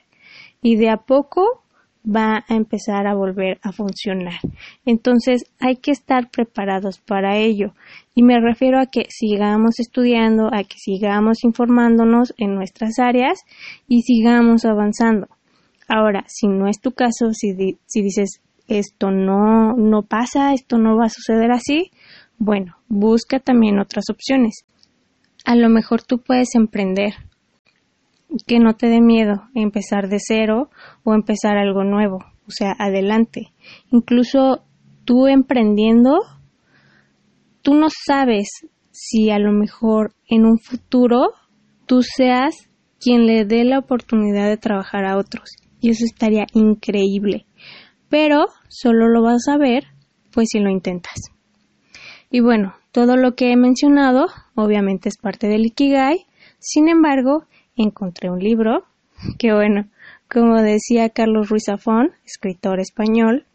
y 0.62 0.76
de 0.76 0.90
a 0.90 0.98
poco 0.98 1.64
va 2.06 2.46
a 2.48 2.56
empezar 2.56 3.08
a 3.08 3.16
volver 3.16 3.60
a 3.62 3.72
funcionar. 3.72 4.40
Entonces 4.86 5.46
hay 5.60 5.76
que 5.78 5.92
estar 5.92 6.30
preparados 6.30 7.00
para 7.00 7.38
ello. 7.38 7.74
Y 8.14 8.24
me 8.24 8.40
refiero 8.40 8.80
a 8.80 8.86
que 8.86 9.08
sigamos 9.10 9.80
estudiando, 9.80 10.48
a 10.54 10.64
que 10.64 10.78
sigamos 10.78 11.44
informándonos 11.44 12.34
en 12.38 12.56
nuestras 12.56 13.00
áreas 13.00 13.40
y 13.88 14.02
sigamos 14.04 14.66
avanzando. 14.66 15.28
Ahora, 15.88 16.24
si 16.28 16.48
no 16.48 16.68
es 16.68 16.80
tu 16.80 16.92
caso, 16.92 17.32
si, 17.34 17.78
si 17.86 18.02
dices 18.02 18.42
esto 18.68 19.12
no, 19.12 19.74
no 19.74 20.02
pasa, 20.04 20.54
esto 20.54 20.78
no 20.78 20.98
va 20.98 21.06
a 21.06 21.10
suceder 21.10 21.52
así, 21.52 21.92
bueno, 22.38 22.76
busca 22.88 23.40
también 23.40 23.80
otras 23.80 24.06
opciones. 24.10 24.66
A 25.46 25.56
lo 25.56 25.70
mejor 25.70 26.02
tú 26.02 26.20
puedes 26.20 26.56
emprender, 26.56 27.14
que 28.46 28.60
no 28.60 28.76
te 28.76 28.88
dé 28.88 29.02
miedo 29.02 29.44
empezar 29.54 30.10
de 30.10 30.18
cero 30.20 30.70
o 31.04 31.14
empezar 31.14 31.58
algo 31.58 31.84
nuevo, 31.84 32.20
o 32.48 32.52
sea, 32.52 32.76
adelante. 32.78 33.54
Incluso 33.92 34.64
tú 35.06 35.28
emprendiendo, 35.28 36.20
tú 37.62 37.74
no 37.76 37.88
sabes 37.90 38.50
si 38.92 39.30
a 39.30 39.40
lo 39.40 39.52
mejor 39.52 40.14
en 40.28 40.46
un 40.46 40.60
futuro 40.60 41.32
tú 41.86 42.02
seas 42.02 42.70
quien 43.00 43.28
le 43.28 43.46
dé 43.46 43.64
la 43.64 43.80
oportunidad 43.80 44.48
de 44.48 44.58
trabajar 44.58 45.06
a 45.06 45.18
otros. 45.18 45.52
Y 45.80 45.90
eso 45.90 46.06
estaría 46.06 46.46
increíble. 46.54 47.46
Pero 48.10 48.46
solo 48.70 49.10
lo 49.10 49.22
vas 49.22 49.48
a 49.48 49.58
ver 49.58 49.84
pues 50.32 50.50
si 50.52 50.60
lo 50.60 50.70
intentas. 50.70 51.16
Y 52.30 52.40
bueno, 52.40 52.76
todo 52.92 53.16
lo 53.16 53.36
que 53.36 53.52
he 53.52 53.56
mencionado 53.58 54.28
obviamente 54.56 55.10
es 55.10 55.18
parte 55.18 55.48
del 55.48 55.66
Ikigai. 55.66 56.26
Sin 56.60 56.90
embargo, 56.90 57.46
encontré 57.76 58.30
un 58.30 58.40
libro 58.40 58.86
que 59.38 59.54
bueno, 59.54 59.88
como 60.30 60.62
decía 60.62 61.10
Carlos 61.10 61.50
Ruiz 61.50 61.64
Zafón, 61.68 62.12
escritor 62.26 62.80
español, 62.80 63.46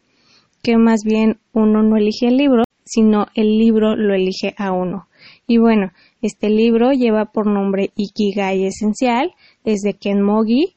que 0.62 0.76
más 0.76 1.00
bien 1.04 1.38
uno 1.52 1.82
no 1.82 1.96
elige 1.96 2.28
el 2.28 2.36
libro, 2.36 2.64
sino 2.84 3.26
el 3.34 3.58
libro 3.58 3.96
lo 3.96 4.14
elige 4.14 4.54
a 4.58 4.72
uno. 4.72 5.08
Y 5.46 5.58
bueno, 5.58 5.92
este 6.22 6.48
libro 6.48 6.92
lleva 6.92 7.26
por 7.26 7.46
nombre 7.46 7.90
Ikigai 7.96 8.64
Esencial, 8.64 9.32
es 9.64 9.80
de 9.80 9.94
Ken 9.94 10.22
Mogi, 10.22 10.74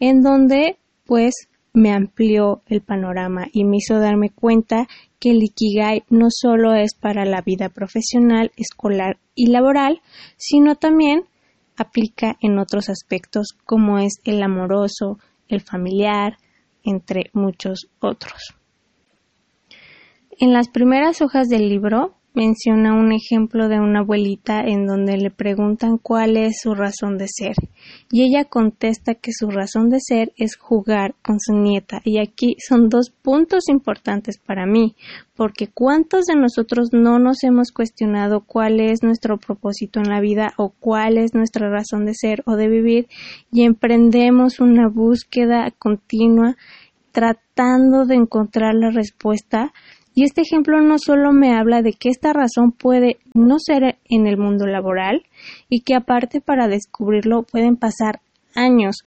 en 0.00 0.22
donde 0.22 0.76
pues 1.04 1.48
me 1.72 1.92
amplió 1.92 2.62
el 2.66 2.80
panorama 2.80 3.48
y 3.52 3.64
me 3.64 3.76
hizo 3.76 3.98
darme 3.98 4.30
cuenta 4.30 4.86
que 5.18 5.30
el 5.30 5.42
Ikigai 5.42 6.04
no 6.08 6.28
solo 6.30 6.74
es 6.74 6.94
para 6.94 7.24
la 7.24 7.42
vida 7.42 7.68
profesional, 7.68 8.50
escolar 8.56 9.18
y 9.34 9.48
laboral, 9.48 10.00
sino 10.36 10.76
también 10.76 11.24
aplica 11.76 12.36
en 12.40 12.58
otros 12.58 12.88
aspectos 12.88 13.56
como 13.64 13.98
es 13.98 14.20
el 14.24 14.42
amoroso, 14.42 15.18
el 15.48 15.60
familiar, 15.60 16.36
entre 16.82 17.30
muchos 17.32 17.88
otros. 18.00 18.54
En 20.38 20.52
las 20.52 20.68
primeras 20.68 21.22
hojas 21.22 21.48
del 21.48 21.68
libro 21.68 22.15
menciona 22.36 22.94
un 22.94 23.12
ejemplo 23.12 23.68
de 23.68 23.80
una 23.80 24.00
abuelita 24.00 24.60
en 24.60 24.86
donde 24.86 25.16
le 25.16 25.30
preguntan 25.30 25.96
cuál 25.96 26.36
es 26.36 26.60
su 26.62 26.74
razón 26.74 27.16
de 27.16 27.26
ser. 27.28 27.54
Y 28.12 28.22
ella 28.22 28.44
contesta 28.44 29.14
que 29.14 29.32
su 29.32 29.50
razón 29.50 29.88
de 29.88 29.98
ser 30.00 30.32
es 30.36 30.56
jugar 30.56 31.14
con 31.22 31.40
su 31.40 31.54
nieta. 31.54 32.02
Y 32.04 32.18
aquí 32.18 32.56
son 32.58 32.90
dos 32.90 33.10
puntos 33.10 33.68
importantes 33.68 34.38
para 34.38 34.66
mí 34.66 34.94
porque 35.34 35.68
cuántos 35.68 36.26
de 36.26 36.34
nosotros 36.34 36.90
no 36.92 37.18
nos 37.18 37.42
hemos 37.42 37.72
cuestionado 37.72 38.40
cuál 38.40 38.80
es 38.80 39.02
nuestro 39.02 39.38
propósito 39.38 40.00
en 40.00 40.08
la 40.08 40.20
vida 40.20 40.52
o 40.56 40.70
cuál 40.70 41.18
es 41.18 41.34
nuestra 41.34 41.68
razón 41.70 42.06
de 42.06 42.14
ser 42.14 42.42
o 42.46 42.56
de 42.56 42.68
vivir 42.68 43.08
y 43.50 43.62
emprendemos 43.62 44.60
una 44.60 44.88
búsqueda 44.88 45.70
continua 45.78 46.56
tratando 47.12 48.04
de 48.04 48.14
encontrar 48.14 48.74
la 48.74 48.90
respuesta 48.90 49.72
y 50.18 50.24
este 50.24 50.40
ejemplo 50.40 50.80
no 50.80 50.96
solo 50.98 51.30
me 51.32 51.54
habla 51.54 51.82
de 51.82 51.92
que 51.92 52.08
esta 52.08 52.32
razón 52.32 52.72
puede 52.72 53.18
no 53.34 53.56
ser 53.58 53.98
en 54.06 54.26
el 54.26 54.38
mundo 54.38 54.66
laboral 54.66 55.26
y 55.68 55.82
que 55.82 55.94
aparte 55.94 56.40
para 56.40 56.68
descubrirlo 56.68 57.42
pueden 57.42 57.76
pasar 57.76 58.22
años. 58.54 59.04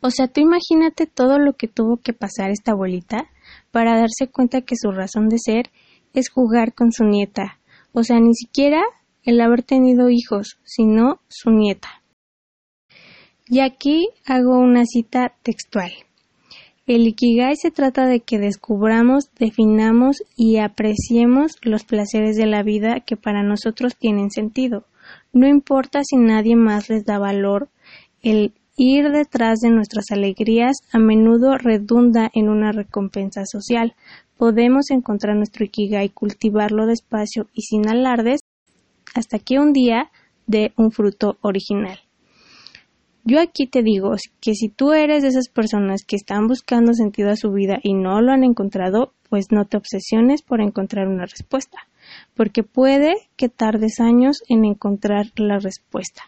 O 0.00 0.10
sea, 0.10 0.26
tú 0.26 0.40
imagínate 0.40 1.06
todo 1.06 1.38
lo 1.38 1.52
que 1.52 1.68
tuvo 1.68 1.98
que 1.98 2.14
pasar 2.14 2.50
esta 2.50 2.72
abuelita 2.72 3.30
para 3.70 3.96
darse 3.96 4.26
cuenta 4.26 4.62
que 4.62 4.74
su 4.74 4.90
razón 4.90 5.28
de 5.28 5.38
ser 5.38 5.70
es 6.14 6.30
jugar 6.30 6.74
con 6.74 6.90
su 6.90 7.04
nieta. 7.04 7.60
O 7.92 8.02
sea, 8.02 8.18
ni 8.18 8.34
siquiera 8.34 8.82
el 9.22 9.40
haber 9.40 9.62
tenido 9.62 10.10
hijos, 10.10 10.58
sino 10.64 11.20
su 11.28 11.50
nieta. 11.50 12.02
Y 13.46 13.60
aquí 13.60 14.08
hago 14.26 14.58
una 14.58 14.84
cita 14.84 15.36
textual. 15.44 15.92
El 16.88 17.06
Ikigai 17.06 17.54
se 17.54 17.70
trata 17.70 18.06
de 18.06 18.20
que 18.20 18.38
descubramos, 18.38 19.28
definamos 19.38 20.22
y 20.38 20.56
apreciemos 20.56 21.52
los 21.60 21.84
placeres 21.84 22.36
de 22.36 22.46
la 22.46 22.62
vida 22.62 23.00
que 23.00 23.14
para 23.14 23.42
nosotros 23.42 23.94
tienen 23.94 24.30
sentido. 24.30 24.84
No 25.34 25.46
importa 25.46 26.00
si 26.02 26.16
nadie 26.16 26.56
más 26.56 26.88
les 26.88 27.04
da 27.04 27.18
valor, 27.18 27.68
el 28.22 28.54
ir 28.78 29.10
detrás 29.10 29.58
de 29.58 29.68
nuestras 29.68 30.06
alegrías 30.12 30.78
a 30.90 30.98
menudo 30.98 31.58
redunda 31.58 32.30
en 32.32 32.48
una 32.48 32.72
recompensa 32.72 33.42
social. 33.44 33.94
Podemos 34.38 34.90
encontrar 34.90 35.36
nuestro 35.36 35.66
Ikigai, 35.66 36.08
cultivarlo 36.08 36.86
despacio 36.86 37.48
y 37.52 37.64
sin 37.64 37.86
alardes 37.86 38.40
hasta 39.14 39.38
que 39.38 39.58
un 39.58 39.74
día 39.74 40.10
dé 40.46 40.72
un 40.78 40.90
fruto 40.90 41.36
original. 41.42 41.98
Yo 43.30 43.40
aquí 43.40 43.66
te 43.66 43.82
digo 43.82 44.12
que 44.40 44.54
si 44.54 44.70
tú 44.70 44.94
eres 44.94 45.20
de 45.22 45.28
esas 45.28 45.50
personas 45.50 46.00
que 46.06 46.16
están 46.16 46.46
buscando 46.46 46.94
sentido 46.94 47.28
a 47.28 47.36
su 47.36 47.52
vida 47.52 47.78
y 47.82 47.92
no 47.92 48.22
lo 48.22 48.32
han 48.32 48.42
encontrado, 48.42 49.12
pues 49.28 49.48
no 49.50 49.66
te 49.66 49.76
obsesiones 49.76 50.40
por 50.40 50.62
encontrar 50.62 51.08
una 51.08 51.26
respuesta, 51.26 51.76
porque 52.34 52.62
puede 52.62 53.12
que 53.36 53.50
tardes 53.50 54.00
años 54.00 54.38
en 54.48 54.64
encontrar 54.64 55.26
la 55.36 55.58
respuesta. 55.58 56.22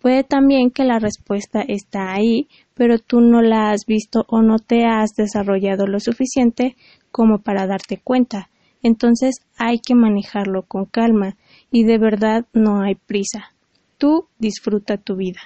Puede 0.00 0.24
también 0.24 0.70
que 0.70 0.84
la 0.84 0.98
respuesta 0.98 1.60
está 1.60 2.14
ahí, 2.14 2.48
pero 2.72 2.98
tú 2.98 3.20
no 3.20 3.42
la 3.42 3.72
has 3.72 3.84
visto 3.84 4.24
o 4.26 4.40
no 4.40 4.58
te 4.58 4.86
has 4.86 5.10
desarrollado 5.14 5.86
lo 5.86 6.00
suficiente 6.00 6.74
como 7.12 7.40
para 7.40 7.66
darte 7.66 8.00
cuenta. 8.02 8.48
Entonces 8.82 9.42
hay 9.58 9.78
que 9.78 9.94
manejarlo 9.94 10.62
con 10.62 10.86
calma 10.86 11.36
y 11.70 11.84
de 11.84 11.98
verdad 11.98 12.46
no 12.54 12.80
hay 12.80 12.94
prisa. 12.94 13.52
Tú 13.98 14.28
disfruta 14.38 14.96
tu 14.96 15.16
vida 15.16 15.40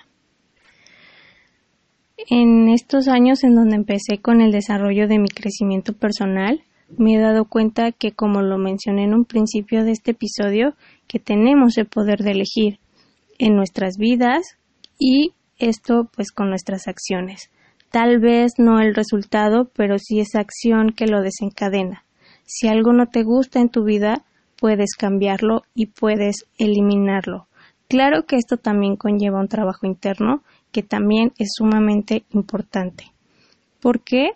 en 2.28 2.68
estos 2.68 3.08
años 3.08 3.44
en 3.44 3.54
donde 3.54 3.76
empecé 3.76 4.18
con 4.18 4.40
el 4.40 4.52
desarrollo 4.52 5.08
de 5.08 5.18
mi 5.18 5.28
crecimiento 5.28 5.92
personal, 5.92 6.62
me 6.98 7.14
he 7.14 7.20
dado 7.20 7.44
cuenta 7.44 7.92
que, 7.92 8.12
como 8.12 8.42
lo 8.42 8.58
mencioné 8.58 9.04
en 9.04 9.14
un 9.14 9.24
principio 9.24 9.84
de 9.84 9.92
este 9.92 10.10
episodio, 10.12 10.74
que 11.06 11.18
tenemos 11.18 11.78
el 11.78 11.86
poder 11.86 12.18
de 12.18 12.32
elegir 12.32 12.78
en 13.38 13.56
nuestras 13.56 13.96
vidas 13.96 14.58
y 14.98 15.32
esto 15.58 16.08
pues 16.14 16.32
con 16.32 16.48
nuestras 16.48 16.88
acciones. 16.88 17.50
Tal 17.90 18.20
vez 18.20 18.52
no 18.58 18.80
el 18.80 18.94
resultado, 18.94 19.70
pero 19.74 19.98
sí 19.98 20.20
esa 20.20 20.40
acción 20.40 20.92
que 20.96 21.06
lo 21.06 21.22
desencadena. 21.22 22.04
Si 22.44 22.68
algo 22.68 22.92
no 22.92 23.06
te 23.06 23.22
gusta 23.22 23.60
en 23.60 23.68
tu 23.68 23.84
vida, 23.84 24.24
puedes 24.58 24.94
cambiarlo 24.96 25.62
y 25.74 25.86
puedes 25.86 26.46
eliminarlo. 26.58 27.46
Claro 27.88 28.24
que 28.26 28.36
esto 28.36 28.56
también 28.56 28.96
conlleva 28.96 29.40
un 29.40 29.48
trabajo 29.48 29.86
interno 29.86 30.42
que 30.72 30.82
también 30.82 31.32
es 31.38 31.50
sumamente 31.56 32.24
importante. 32.30 33.12
¿Por 33.80 34.02
qué? 34.02 34.30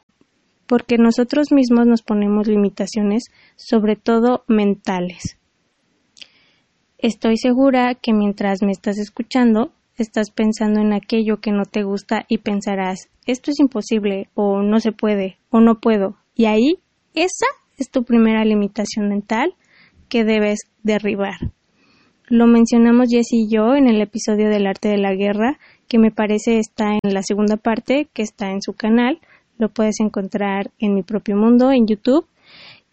Porque 0.66 0.96
nosotros 0.98 1.52
mismos 1.52 1.86
nos 1.86 2.02
ponemos 2.02 2.46
limitaciones, 2.46 3.24
sobre 3.56 3.96
todo 3.96 4.44
mentales. 4.48 5.38
Estoy 6.98 7.36
segura 7.36 7.94
que 7.94 8.12
mientras 8.12 8.62
me 8.62 8.72
estás 8.72 8.98
escuchando, 8.98 9.72
estás 9.96 10.30
pensando 10.30 10.80
en 10.80 10.92
aquello 10.92 11.40
que 11.40 11.52
no 11.52 11.64
te 11.64 11.82
gusta 11.82 12.24
y 12.28 12.38
pensarás, 12.38 13.10
esto 13.26 13.50
es 13.50 13.60
imposible, 13.60 14.30
o 14.34 14.62
no 14.62 14.80
se 14.80 14.92
puede, 14.92 15.38
o 15.50 15.60
no 15.60 15.80
puedo. 15.80 16.16
Y 16.34 16.46
ahí, 16.46 16.78
esa 17.14 17.46
es 17.76 17.90
tu 17.90 18.04
primera 18.04 18.44
limitación 18.44 19.08
mental 19.08 19.54
que 20.08 20.24
debes 20.24 20.60
derribar. 20.82 21.36
Lo 22.26 22.46
mencionamos 22.46 23.08
Jess 23.10 23.32
y 23.32 23.48
yo 23.50 23.74
en 23.74 23.86
el 23.86 24.00
episodio 24.00 24.48
del 24.48 24.66
arte 24.66 24.88
de 24.88 24.96
la 24.96 25.14
guerra 25.14 25.58
que 25.88 25.98
me 25.98 26.10
parece 26.10 26.58
está 26.58 26.98
en 27.02 27.14
la 27.14 27.22
segunda 27.22 27.56
parte, 27.56 28.08
que 28.12 28.22
está 28.22 28.50
en 28.50 28.62
su 28.62 28.72
canal. 28.72 29.20
Lo 29.58 29.68
puedes 29.68 30.00
encontrar 30.00 30.70
en 30.78 30.94
mi 30.94 31.02
propio 31.02 31.36
mundo, 31.36 31.70
en 31.70 31.86
YouTube, 31.86 32.26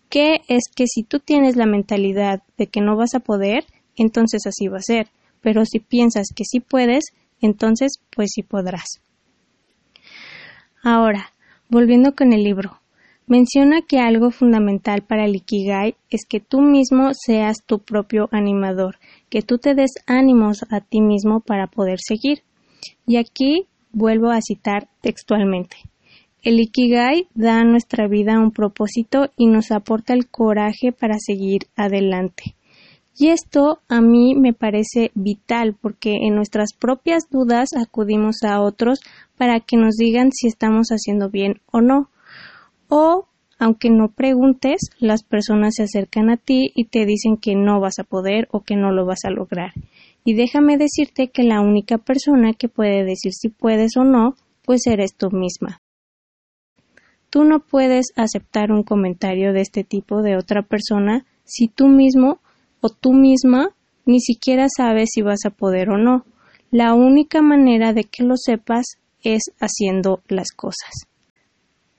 que 0.10 0.42
es 0.48 0.64
que 0.76 0.86
si 0.88 1.04
tú 1.04 1.20
tienes 1.20 1.56
la 1.56 1.66
mentalidad 1.66 2.44
de 2.58 2.68
que 2.68 2.82
no 2.82 2.96
vas 2.96 3.16
a 3.16 3.20
poder, 3.20 3.66
entonces 3.96 4.46
así 4.46 4.68
va 4.68 4.78
a 4.78 4.82
ser. 4.82 5.08
Pero 5.42 5.66
si 5.66 5.80
piensas 5.80 6.28
que 6.36 6.44
sí 6.46 6.60
puedes, 6.60 7.06
entonces 7.42 8.00
pues 8.16 8.30
sí 8.34 8.44
podrás. 8.44 9.02
Ahora, 10.84 11.32
volviendo 11.70 12.16
con 12.16 12.34
el 12.34 12.44
libro. 12.44 12.82
Menciona 13.28 13.82
que 13.82 14.00
algo 14.00 14.30
fundamental 14.32 15.04
para 15.04 15.24
el 15.24 15.36
Ikigai 15.38 15.96
es 16.10 16.26
que 16.28 16.42
tú 16.42 16.60
mismo 16.60 17.12
seas 17.14 17.60
tu 17.66 17.80
propio 17.80 18.28
animador, 18.32 18.98
que 19.30 19.42
tú 19.42 19.58
te 19.58 19.74
des 19.74 19.92
ánimos 20.06 20.66
a 20.70 20.82
ti 20.82 21.00
mismo 21.00 21.40
para 21.40 21.68
poder 21.68 22.00
seguir. 22.06 22.44
Y 23.06 23.18
aquí 23.18 23.68
vuelvo 23.92 24.32
a 24.32 24.42
citar 24.42 24.88
textualmente. 25.02 25.78
El 26.44 26.60
Ikigai 26.60 27.28
da 27.36 27.60
a 27.60 27.64
nuestra 27.64 28.08
vida 28.08 28.40
un 28.40 28.52
propósito 28.52 29.30
y 29.38 29.48
nos 29.48 29.72
aporta 29.72 30.14
el 30.14 30.28
coraje 30.28 30.92
para 30.92 31.16
seguir 31.20 31.68
adelante. 31.76 32.56
Y 33.16 33.28
esto 33.28 33.80
a 33.88 34.02
mí 34.02 34.34
me 34.36 34.54
parece 34.54 35.12
vital 35.14 35.76
porque 35.80 36.14
en 36.14 36.34
nuestras 36.34 36.74
propias 36.74 37.30
dudas 37.30 37.70
acudimos 37.80 38.38
a 38.44 38.60
otros 38.62 39.02
para 39.38 39.60
que 39.60 39.78
nos 39.78 39.96
digan 39.98 40.32
si 40.32 40.48
estamos 40.48 40.88
haciendo 40.88 41.30
bien 41.30 41.62
o 41.72 41.82
no. 41.82 42.10
O, 42.88 43.28
aunque 43.60 43.92
no 43.92 44.08
preguntes, 44.10 44.82
las 45.00 45.24
personas 45.24 45.76
se 45.76 45.84
acercan 45.84 46.32
a 46.32 46.38
ti 46.38 46.72
y 46.74 46.86
te 46.86 47.06
dicen 47.06 47.38
que 47.38 47.56
no 47.56 47.80
vas 47.80 48.00
a 48.00 48.04
poder 48.04 48.48
o 48.52 48.62
que 48.62 48.76
no 48.76 48.92
lo 48.92 49.06
vas 49.06 49.26
a 49.26 49.30
lograr. 49.30 49.74
Y 50.24 50.34
déjame 50.34 50.78
decirte 50.78 51.30
que 51.30 51.44
la 51.44 51.62
única 51.62 51.98
persona 51.98 52.54
que 52.54 52.70
puede 52.70 53.04
decir 53.04 53.34
si 53.34 53.50
puedes 53.50 53.98
o 53.98 54.04
no, 54.04 54.36
pues 54.64 54.86
eres 54.88 55.16
tú 55.16 55.32
misma. 55.32 55.82
Tú 57.30 57.44
no 57.44 57.60
puedes 57.60 58.08
aceptar 58.16 58.72
un 58.72 58.84
comentario 58.84 59.54
de 59.54 59.62
este 59.62 59.84
tipo 59.84 60.22
de 60.22 60.36
otra 60.36 60.64
persona 60.64 61.26
si 61.44 61.68
tú 61.68 61.88
mismo 61.88 62.40
o 62.82 62.90
tú 62.90 63.14
misma 63.14 63.70
ni 64.06 64.20
siquiera 64.20 64.68
sabes 64.76 65.10
si 65.14 65.22
vas 65.22 65.46
a 65.46 65.52
poder 65.52 65.90
o 65.90 65.98
no. 65.98 66.26
La 66.72 66.94
única 66.94 67.42
manera 67.42 67.94
de 67.94 68.04
que 68.04 68.24
lo 68.24 68.36
sepas 68.38 68.86
es 69.24 69.44
haciendo 69.60 70.22
las 70.28 70.52
cosas. 70.52 70.92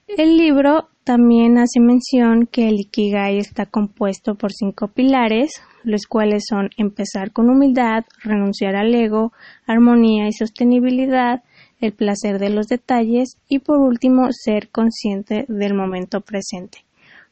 El 0.06 0.36
libro 0.36 0.88
también 1.04 1.58
hace 1.58 1.80
mención 1.80 2.46
que 2.46 2.68
el 2.68 2.80
Ikigai 2.80 3.38
está 3.38 3.66
compuesto 3.66 4.34
por 4.34 4.52
cinco 4.52 4.88
pilares, 4.88 5.52
los 5.84 6.06
cuales 6.06 6.44
son 6.48 6.70
empezar 6.76 7.32
con 7.32 7.50
humildad, 7.50 8.04
renunciar 8.22 8.76
al 8.76 8.94
ego, 8.94 9.32
armonía 9.66 10.28
y 10.28 10.32
sostenibilidad, 10.32 11.42
el 11.80 11.92
placer 11.92 12.38
de 12.38 12.50
los 12.50 12.66
detalles 12.66 13.36
y 13.48 13.58
por 13.58 13.78
último 13.78 14.28
ser 14.30 14.70
consciente 14.70 15.44
del 15.48 15.74
momento 15.74 16.20
presente. 16.20 16.84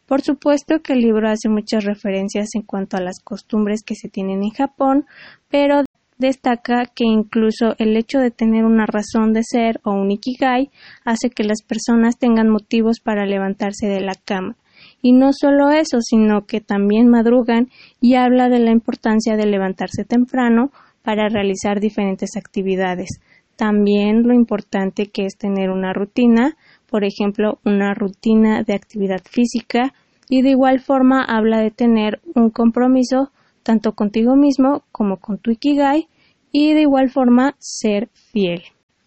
Por 0.06 0.22
supuesto 0.22 0.80
que 0.82 0.94
el 0.94 1.02
libro 1.02 1.28
hace 1.28 1.48
muchas 1.48 1.84
referencias 1.84 2.48
en 2.54 2.62
cuanto 2.62 2.96
a 2.96 3.00
las 3.00 3.20
costumbres 3.22 3.82
que 3.86 3.94
se 3.94 4.08
tienen 4.08 4.42
en 4.42 4.50
Japón, 4.50 5.06
pero 5.48 5.84
destaca 6.18 6.84
que 6.94 7.04
incluso 7.04 7.74
el 7.78 7.96
hecho 7.96 8.18
de 8.18 8.30
tener 8.30 8.64
una 8.64 8.86
razón 8.86 9.32
de 9.32 9.42
ser 9.44 9.80
o 9.84 9.92
un 9.92 10.10
ikigai 10.10 10.70
hace 11.04 11.30
que 11.30 11.44
las 11.44 11.62
personas 11.62 12.18
tengan 12.18 12.48
motivos 12.48 13.00
para 13.00 13.24
levantarse 13.24 13.86
de 13.86 14.00
la 14.00 14.14
cama. 14.14 14.56
Y 15.02 15.12
no 15.12 15.32
solo 15.32 15.70
eso, 15.70 15.98
sino 16.00 16.46
que 16.46 16.60
también 16.60 17.08
madrugan 17.08 17.68
y 18.00 18.14
habla 18.14 18.48
de 18.48 18.58
la 18.58 18.70
importancia 18.70 19.36
de 19.36 19.46
levantarse 19.46 20.04
temprano 20.04 20.70
para 21.02 21.28
realizar 21.28 21.80
diferentes 21.80 22.36
actividades. 22.36 23.20
También 23.56 24.22
lo 24.22 24.34
importante 24.34 25.06
que 25.06 25.26
es 25.26 25.36
tener 25.36 25.70
una 25.70 25.92
rutina, 25.92 26.56
por 26.88 27.04
ejemplo, 27.04 27.58
una 27.64 27.94
rutina 27.94 28.62
de 28.62 28.74
actividad 28.74 29.20
física 29.24 29.92
y 30.28 30.42
de 30.42 30.50
igual 30.50 30.80
forma 30.80 31.22
habla 31.24 31.60
de 31.60 31.70
tener 31.70 32.20
un 32.34 32.50
compromiso 32.50 33.30
tanto 33.62 33.92
contigo 33.92 34.36
mismo 34.36 34.82
como 34.92 35.18
con 35.18 35.38
tu 35.38 35.50
Ikigai 35.50 36.08
y 36.52 36.72
de 36.74 36.82
igual 36.82 37.10
forma 37.10 37.54
ser 37.58 38.08
fiel. 38.32 38.62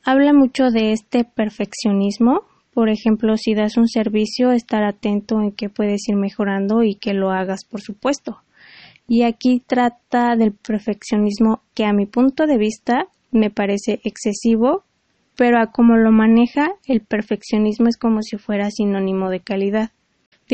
Habla 0.06 0.34
mucho 0.34 0.70
de 0.70 0.92
este 0.92 1.24
perfeccionismo, 1.24 2.42
por 2.74 2.90
ejemplo, 2.90 3.38
si 3.38 3.54
das 3.54 3.78
un 3.78 3.88
servicio, 3.88 4.52
estar 4.52 4.84
atento 4.84 5.42
en 5.42 5.52
que 5.52 5.70
puedes 5.70 6.08
ir 6.08 6.16
mejorando 6.16 6.84
y 6.84 6.96
que 6.96 7.14
lo 7.14 7.32
hagas, 7.32 7.66
por 7.66 7.82
supuesto. 7.82 8.40
Y 9.08 9.24
aquí 9.24 9.62
trata 9.66 10.36
del 10.36 10.54
perfeccionismo 10.54 11.62
que 11.74 11.86
a 11.86 11.94
mi 11.94 12.06
punto 12.06 12.46
de 12.48 12.58
vista 12.58 13.08
me 13.32 13.50
parece 13.50 14.00
excesivo 14.04 14.84
pero 15.36 15.60
a 15.60 15.68
como 15.72 15.98
lo 15.98 16.12
maneja, 16.12 16.76
el 16.86 17.02
perfeccionismo 17.02 17.88
es 17.88 17.98
como 17.98 18.22
si 18.22 18.38
fuera 18.38 18.70
sinónimo 18.70 19.30
de 19.30 19.40
calidad. 19.40 19.92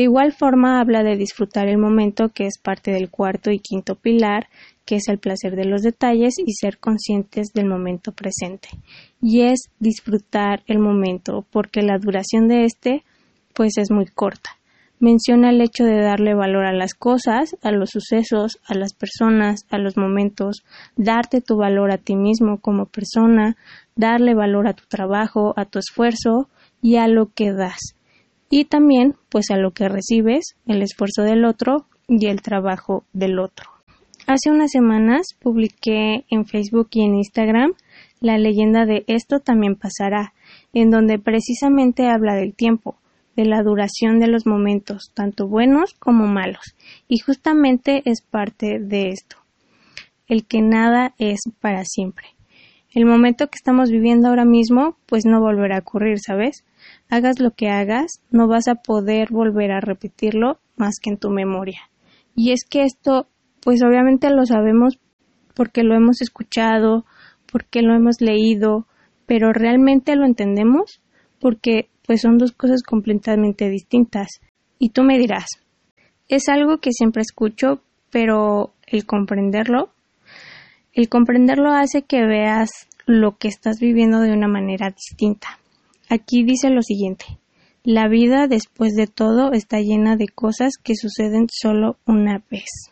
De 0.00 0.04
igual 0.04 0.32
forma 0.32 0.80
habla 0.80 1.02
de 1.02 1.18
disfrutar 1.18 1.68
el 1.68 1.76
momento, 1.76 2.30
que 2.30 2.46
es 2.46 2.56
parte 2.56 2.90
del 2.90 3.10
cuarto 3.10 3.50
y 3.50 3.58
quinto 3.58 3.96
pilar, 3.96 4.46
que 4.86 4.96
es 4.96 5.08
el 5.08 5.18
placer 5.18 5.56
de 5.56 5.66
los 5.66 5.82
detalles 5.82 6.36
y 6.38 6.54
ser 6.54 6.78
conscientes 6.78 7.48
del 7.52 7.66
momento 7.66 8.12
presente. 8.12 8.70
Y 9.20 9.42
es 9.42 9.68
disfrutar 9.78 10.62
el 10.66 10.78
momento, 10.78 11.44
porque 11.52 11.82
la 11.82 11.98
duración 11.98 12.48
de 12.48 12.64
este 12.64 13.04
pues 13.52 13.76
es 13.76 13.90
muy 13.90 14.06
corta. 14.06 14.52
Menciona 15.00 15.50
el 15.50 15.60
hecho 15.60 15.84
de 15.84 16.00
darle 16.00 16.32
valor 16.32 16.64
a 16.64 16.72
las 16.72 16.94
cosas, 16.94 17.54
a 17.60 17.70
los 17.70 17.90
sucesos, 17.90 18.58
a 18.66 18.74
las 18.74 18.94
personas, 18.94 19.66
a 19.68 19.76
los 19.76 19.98
momentos, 19.98 20.62
darte 20.96 21.42
tu 21.42 21.58
valor 21.58 21.92
a 21.92 21.98
ti 21.98 22.16
mismo 22.16 22.56
como 22.56 22.86
persona, 22.86 23.58
darle 23.96 24.32
valor 24.32 24.66
a 24.66 24.72
tu 24.72 24.84
trabajo, 24.88 25.52
a 25.58 25.66
tu 25.66 25.78
esfuerzo 25.78 26.48
y 26.80 26.96
a 26.96 27.06
lo 27.06 27.26
que 27.34 27.52
das. 27.52 27.99
Y 28.50 28.64
también, 28.66 29.14
pues, 29.30 29.50
a 29.50 29.56
lo 29.56 29.70
que 29.70 29.88
recibes, 29.88 30.56
el 30.66 30.82
esfuerzo 30.82 31.22
del 31.22 31.44
otro 31.44 31.86
y 32.08 32.26
el 32.26 32.42
trabajo 32.42 33.04
del 33.12 33.38
otro. 33.38 33.70
Hace 34.26 34.50
unas 34.50 34.70
semanas 34.72 35.28
publiqué 35.40 36.24
en 36.28 36.46
Facebook 36.46 36.88
y 36.92 37.04
en 37.04 37.14
Instagram 37.14 37.72
la 38.20 38.36
leyenda 38.38 38.84
de 38.84 39.04
Esto 39.06 39.40
también 39.40 39.76
pasará, 39.76 40.34
en 40.72 40.90
donde 40.90 41.18
precisamente 41.18 42.08
habla 42.08 42.34
del 42.34 42.54
tiempo, 42.54 42.96
de 43.36 43.44
la 43.44 43.62
duración 43.62 44.20
de 44.20 44.26
los 44.26 44.46
momentos, 44.46 45.12
tanto 45.14 45.48
buenos 45.48 45.94
como 45.94 46.26
malos, 46.26 46.76
y 47.08 47.18
justamente 47.18 48.02
es 48.04 48.20
parte 48.20 48.78
de 48.78 49.08
esto, 49.08 49.36
el 50.28 50.44
que 50.44 50.60
nada 50.60 51.14
es 51.18 51.40
para 51.60 51.84
siempre. 51.84 52.26
El 52.92 53.06
momento 53.06 53.46
que 53.46 53.56
estamos 53.56 53.90
viviendo 53.90 54.28
ahora 54.28 54.44
mismo, 54.44 54.96
pues 55.06 55.24
no 55.24 55.40
volverá 55.40 55.76
a 55.76 55.80
ocurrir, 55.80 56.18
¿sabes? 56.18 56.64
Hagas 57.10 57.40
lo 57.40 57.50
que 57.50 57.68
hagas, 57.68 58.22
no 58.30 58.46
vas 58.48 58.68
a 58.68 58.76
poder 58.76 59.28
volver 59.30 59.72
a 59.72 59.80
repetirlo 59.80 60.60
más 60.76 60.98
que 61.00 61.10
en 61.10 61.18
tu 61.18 61.30
memoria. 61.30 61.80
Y 62.34 62.52
es 62.52 62.64
que 62.64 62.84
esto, 62.84 63.26
pues 63.60 63.82
obviamente 63.82 64.30
lo 64.30 64.46
sabemos 64.46 64.98
porque 65.54 65.82
lo 65.82 65.94
hemos 65.94 66.22
escuchado, 66.22 67.04
porque 67.50 67.82
lo 67.82 67.94
hemos 67.94 68.20
leído, 68.20 68.86
pero 69.26 69.52
realmente 69.52 70.16
lo 70.16 70.24
entendemos 70.24 71.02
porque 71.40 71.88
pues 72.06 72.22
son 72.22 72.38
dos 72.38 72.52
cosas 72.52 72.82
completamente 72.82 73.68
distintas. 73.68 74.28
Y 74.78 74.90
tú 74.90 75.02
me 75.02 75.18
dirás, 75.18 75.46
es 76.28 76.48
algo 76.48 76.78
que 76.78 76.92
siempre 76.92 77.22
escucho, 77.22 77.82
pero 78.10 78.72
el 78.86 79.04
comprenderlo 79.04 79.90
el 80.92 81.08
comprenderlo 81.08 81.72
hace 81.72 82.02
que 82.02 82.24
veas 82.26 82.70
lo 83.06 83.38
que 83.38 83.48
estás 83.48 83.78
viviendo 83.80 84.20
de 84.20 84.32
una 84.32 84.48
manera 84.48 84.90
distinta. 84.90 85.59
Aquí 86.12 86.42
dice 86.42 86.70
lo 86.70 86.82
siguiente. 86.82 87.24
La 87.84 88.08
vida 88.08 88.48
después 88.48 88.94
de 88.96 89.06
todo 89.06 89.52
está 89.52 89.78
llena 89.78 90.16
de 90.16 90.26
cosas 90.26 90.72
que 90.76 90.96
suceden 90.96 91.46
solo 91.48 91.98
una 92.04 92.42
vez. 92.50 92.90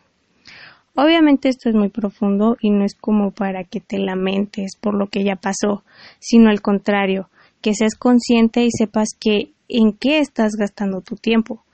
Obviamente 0.94 1.48
esto 1.48 1.68
es 1.68 1.74
muy 1.74 1.88
profundo 1.88 2.56
y 2.60 2.70
no 2.70 2.84
es 2.84 2.94
como 2.94 3.32
para 3.32 3.64
que 3.64 3.80
te 3.80 3.98
lamentes 3.98 4.76
por 4.80 4.94
lo 4.94 5.08
que 5.08 5.24
ya 5.24 5.34
pasó, 5.34 5.82
sino 6.20 6.48
al 6.48 6.62
contrario, 6.62 7.28
que 7.60 7.74
seas 7.74 7.96
consciente 7.96 8.62
y 8.62 8.70
sepas 8.70 9.08
que 9.18 9.50
en 9.68 9.94
qué 9.94 10.20
estás 10.20 10.52
gastando 10.56 11.00
tu 11.00 11.16
tiempo, 11.16 11.64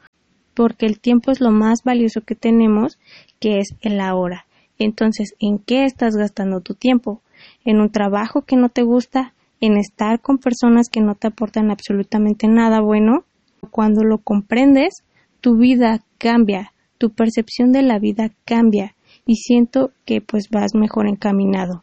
porque 0.54 0.86
el 0.86 0.98
tiempo 0.98 1.30
es 1.30 1.42
lo 1.42 1.50
más 1.50 1.82
valioso 1.84 2.22
que 2.22 2.36
tenemos, 2.36 2.98
que 3.38 3.58
es 3.58 3.68
el 3.82 4.00
ahora. 4.00 4.46
Entonces, 4.78 5.34
¿en 5.40 5.58
qué 5.58 5.84
estás 5.84 6.16
gastando 6.16 6.62
tu 6.62 6.72
tiempo? 6.74 7.20
¿En 7.66 7.82
un 7.82 7.90
trabajo 7.90 8.42
que 8.46 8.56
no 8.56 8.70
te 8.70 8.82
gusta? 8.82 9.33
¿En 9.66 9.78
estar 9.78 10.20
con 10.20 10.36
personas 10.36 10.90
que 10.90 11.00
no 11.00 11.14
te 11.14 11.28
aportan 11.28 11.70
absolutamente 11.70 12.48
nada 12.48 12.82
bueno? 12.82 13.24
Cuando 13.70 14.04
lo 14.04 14.18
comprendes, 14.18 14.92
tu 15.40 15.56
vida 15.56 16.02
cambia, 16.18 16.74
tu 16.98 17.14
percepción 17.14 17.72
de 17.72 17.80
la 17.80 17.98
vida 17.98 18.30
cambia 18.44 18.94
y 19.24 19.36
siento 19.36 19.90
que 20.04 20.20
pues 20.20 20.50
vas 20.50 20.74
mejor 20.74 21.08
encaminado. 21.08 21.82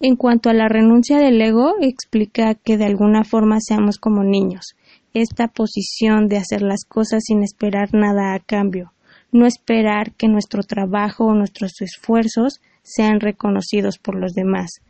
En 0.00 0.16
cuanto 0.16 0.50
a 0.50 0.52
la 0.52 0.68
renuncia 0.68 1.16
del 1.16 1.40
ego, 1.40 1.76
explica 1.80 2.54
que 2.56 2.76
de 2.76 2.84
alguna 2.84 3.24
forma 3.24 3.56
seamos 3.60 3.96
como 3.96 4.22
niños, 4.22 4.74
esta 5.14 5.48
posición 5.48 6.28
de 6.28 6.36
hacer 6.36 6.60
las 6.60 6.84
cosas 6.86 7.22
sin 7.24 7.42
esperar 7.42 7.94
nada 7.94 8.34
a 8.34 8.38
cambio, 8.38 8.92
no 9.32 9.46
esperar 9.46 10.12
que 10.12 10.28
nuestro 10.28 10.62
trabajo 10.62 11.24
o 11.24 11.34
nuestros 11.34 11.80
esfuerzos 11.80 12.60
sean 12.82 13.20
reconocidos 13.20 13.96
por 13.96 14.14
los 14.14 14.34
demás, 14.34 14.82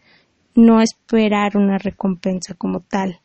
no 0.55 0.81
esperar 0.81 1.57
una 1.57 1.79
recompensa 1.79 2.55
como 2.55 2.81
tal. 2.81 3.21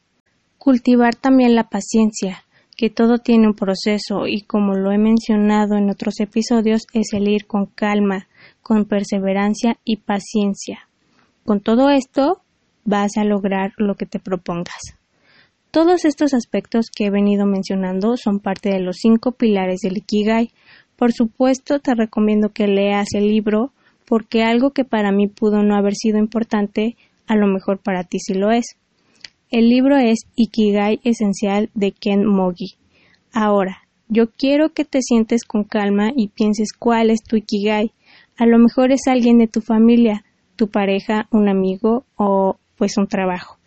Cultivar 0.58 1.16
también 1.16 1.56
la 1.56 1.70
paciencia, 1.70 2.44
que 2.76 2.90
todo 2.90 3.18
tiene 3.18 3.48
un 3.48 3.56
proceso 3.56 4.28
y 4.28 4.42
como 4.42 4.76
lo 4.76 4.92
he 4.92 4.98
mencionado 4.98 5.76
en 5.76 5.90
otros 5.90 6.20
episodios 6.20 6.86
es 6.94 7.13
el 7.13 7.28
ir 7.28 7.48
con 7.48 7.66
calma, 7.66 8.28
con 8.62 8.86
perseverancia 8.86 9.78
y 9.84 9.98
paciencia. 9.98 10.88
Con 11.44 11.60
todo 11.60 11.90
esto 11.90 12.42
vas 12.86 13.18
a 13.18 13.24
lograr 13.24 13.74
lo 13.78 13.96
que 13.96 14.06
te 14.06 14.20
propongas. 14.20 14.98
Todos 15.72 16.06
estos 16.06 16.34
aspectos 16.34 16.88
que 16.96 17.06
he 17.06 17.10
venido 17.10 17.46
mencionando 17.46 18.16
son 18.16 18.40
parte 18.40 18.70
de 18.70 18.80
los 18.80 18.98
cinco 18.98 19.34
pilares 19.34 19.82
del 19.82 19.98
Ikigai. 19.98 20.52
Por 20.96 21.13
supuesto, 21.13 21.80
te 21.80 21.94
recomiendo 21.94 22.50
que 22.50 22.68
leas 22.68 23.08
el 23.13 23.28
libro 23.28 23.74
porque 24.06 24.44
algo 24.44 24.72
que 24.72 24.86
para 24.86 25.12
mí 25.12 25.28
pudo 25.28 25.63
no 25.63 25.76
haber 25.76 25.94
sido 25.94 26.18
importante, 26.18 26.96
a 27.28 27.36
lo 27.36 27.48
mejor 27.48 27.80
para 27.80 28.04
ti 28.04 28.20
sí 28.20 28.34
lo 28.34 28.52
es. 28.52 28.78
El 29.50 29.70
libro 29.70 29.98
es 29.98 30.20
Ikigai 30.36 31.00
Esencial 31.04 31.70
de 31.74 31.92
Ken 31.92 32.26
Mogi. 32.26 32.76
Ahora, 33.32 33.84
yo 34.10 34.32
quiero 34.32 34.74
que 34.74 34.86
te 34.86 35.02
sientes 35.02 35.44
con 35.44 35.63
calma 35.63 36.12
y 36.16 36.30
pienses 36.30 36.70
cuál 36.78 37.10
es 37.10 37.22
tu 37.24 37.36
Ikigai. 37.36 37.94
A 38.38 38.46
lo 38.46 38.58
mejor 38.58 38.92
es 38.92 39.02
alguien 39.08 39.38
de 39.38 39.48
tu 39.48 39.62
familia, 39.62 40.24
tu 40.56 40.70
pareja, 40.70 41.28
un 41.32 41.50
amigo 41.50 42.06
o 42.16 42.58
pues 42.78 42.98
un 42.98 43.08
trabajo. 43.08 43.58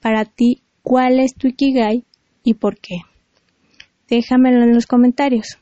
Para 0.00 0.24
ti, 0.24 0.62
¿cuál 0.82 1.20
es 1.20 1.34
tu 1.34 1.48
Ikigai 1.48 2.04
y 2.44 2.54
por 2.54 2.78
qué? 2.78 2.96
Déjamelo 4.08 4.62
en 4.62 4.74
los 4.74 4.86
comentarios. 4.86 5.58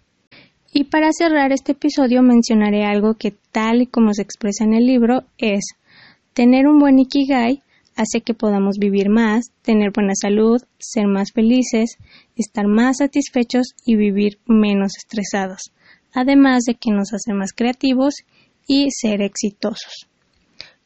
Y 0.72 0.84
para 0.84 1.08
cerrar 1.12 1.52
este 1.52 1.72
episodio 1.72 2.22
mencionaré 2.22 2.84
algo 2.84 3.14
que 3.14 3.32
tal 3.50 3.82
y 3.82 3.86
como 3.86 4.12
se 4.12 4.22
expresa 4.22 4.64
en 4.64 4.74
el 4.74 4.86
libro 4.86 5.24
es 5.38 5.64
tener 6.36 6.66
un 6.68 6.78
buen 6.78 6.98
Ikigai 6.98 7.62
hace 7.96 8.20
que 8.20 8.34
podamos 8.34 8.76
vivir 8.78 9.08
más, 9.08 9.52
tener 9.62 9.90
buena 9.90 10.12
salud, 10.14 10.60
ser 10.78 11.06
más 11.06 11.32
felices, 11.32 11.96
estar 12.36 12.66
más 12.66 12.98
satisfechos 12.98 13.68
y 13.86 13.96
vivir 13.96 14.38
menos 14.44 14.98
estresados, 14.98 15.72
además 16.12 16.64
de 16.64 16.74
que 16.74 16.90
nos 16.90 17.14
hace 17.14 17.32
más 17.32 17.54
creativos 17.54 18.16
y 18.68 18.90
ser 18.90 19.22
exitosos. 19.22 20.08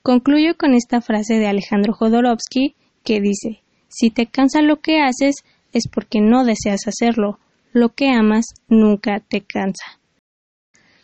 Concluyo 0.02 0.56
con 0.56 0.74
esta 0.74 1.00
frase 1.00 1.40
de 1.40 1.48
Alejandro 1.48 1.94
Jodorowsky 1.94 2.76
que 3.02 3.20
dice 3.20 3.60
Si 3.88 4.10
te 4.10 4.26
cansa 4.26 4.62
lo 4.62 4.76
que 4.76 5.00
haces 5.00 5.34
es 5.72 5.88
porque 5.92 6.20
no 6.20 6.44
deseas 6.44 6.86
hacerlo, 6.86 7.40
lo 7.72 7.88
que 7.88 8.10
amas 8.10 8.44
nunca 8.68 9.18
te 9.18 9.40
cansa. 9.40 9.99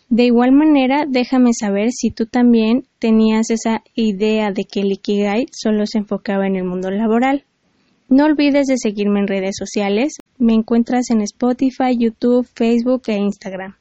De 0.08 0.24
igual 0.24 0.52
manera, 0.52 1.04
déjame 1.08 1.50
saber 1.52 1.90
si 1.90 2.10
tú 2.10 2.26
también 2.26 2.84
tenías 3.00 3.50
esa 3.50 3.82
idea 3.94 4.52
de 4.52 4.64
que 4.64 4.80
el 4.80 4.92
Ikigai 4.92 5.46
solo 5.50 5.84
se 5.86 5.98
enfocaba 5.98 6.46
en 6.46 6.54
el 6.54 6.64
mundo 6.64 6.90
laboral. 6.90 7.44
No 8.08 8.24
olvides 8.24 8.66
de 8.66 8.76
seguirme 8.78 9.18
en 9.18 9.26
redes 9.26 9.56
sociales. 9.58 10.14
Me 10.38 10.54
encuentras 10.54 11.10
en 11.10 11.22
Spotify, 11.22 11.98
YouTube, 11.98 12.46
Facebook 12.54 13.02
e 13.08 13.16
Instagram. 13.16 13.74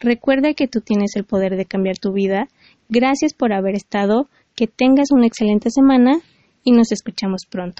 Recuerda 0.00 0.54
que 0.54 0.66
tú 0.66 0.80
tienes 0.80 1.14
el 1.14 1.24
poder 1.24 1.56
de 1.56 1.64
cambiar 1.64 1.96
tu 1.98 2.12
vida. 2.12 2.48
Gracias 2.88 3.34
por 3.34 3.52
haber 3.52 3.76
estado. 3.76 4.28
Que 4.56 4.66
tengas 4.66 5.12
una 5.12 5.28
excelente 5.28 5.70
semana 5.70 6.18
y 6.64 6.72
nos 6.72 6.90
escuchamos 6.90 7.42
pronto. 7.48 7.76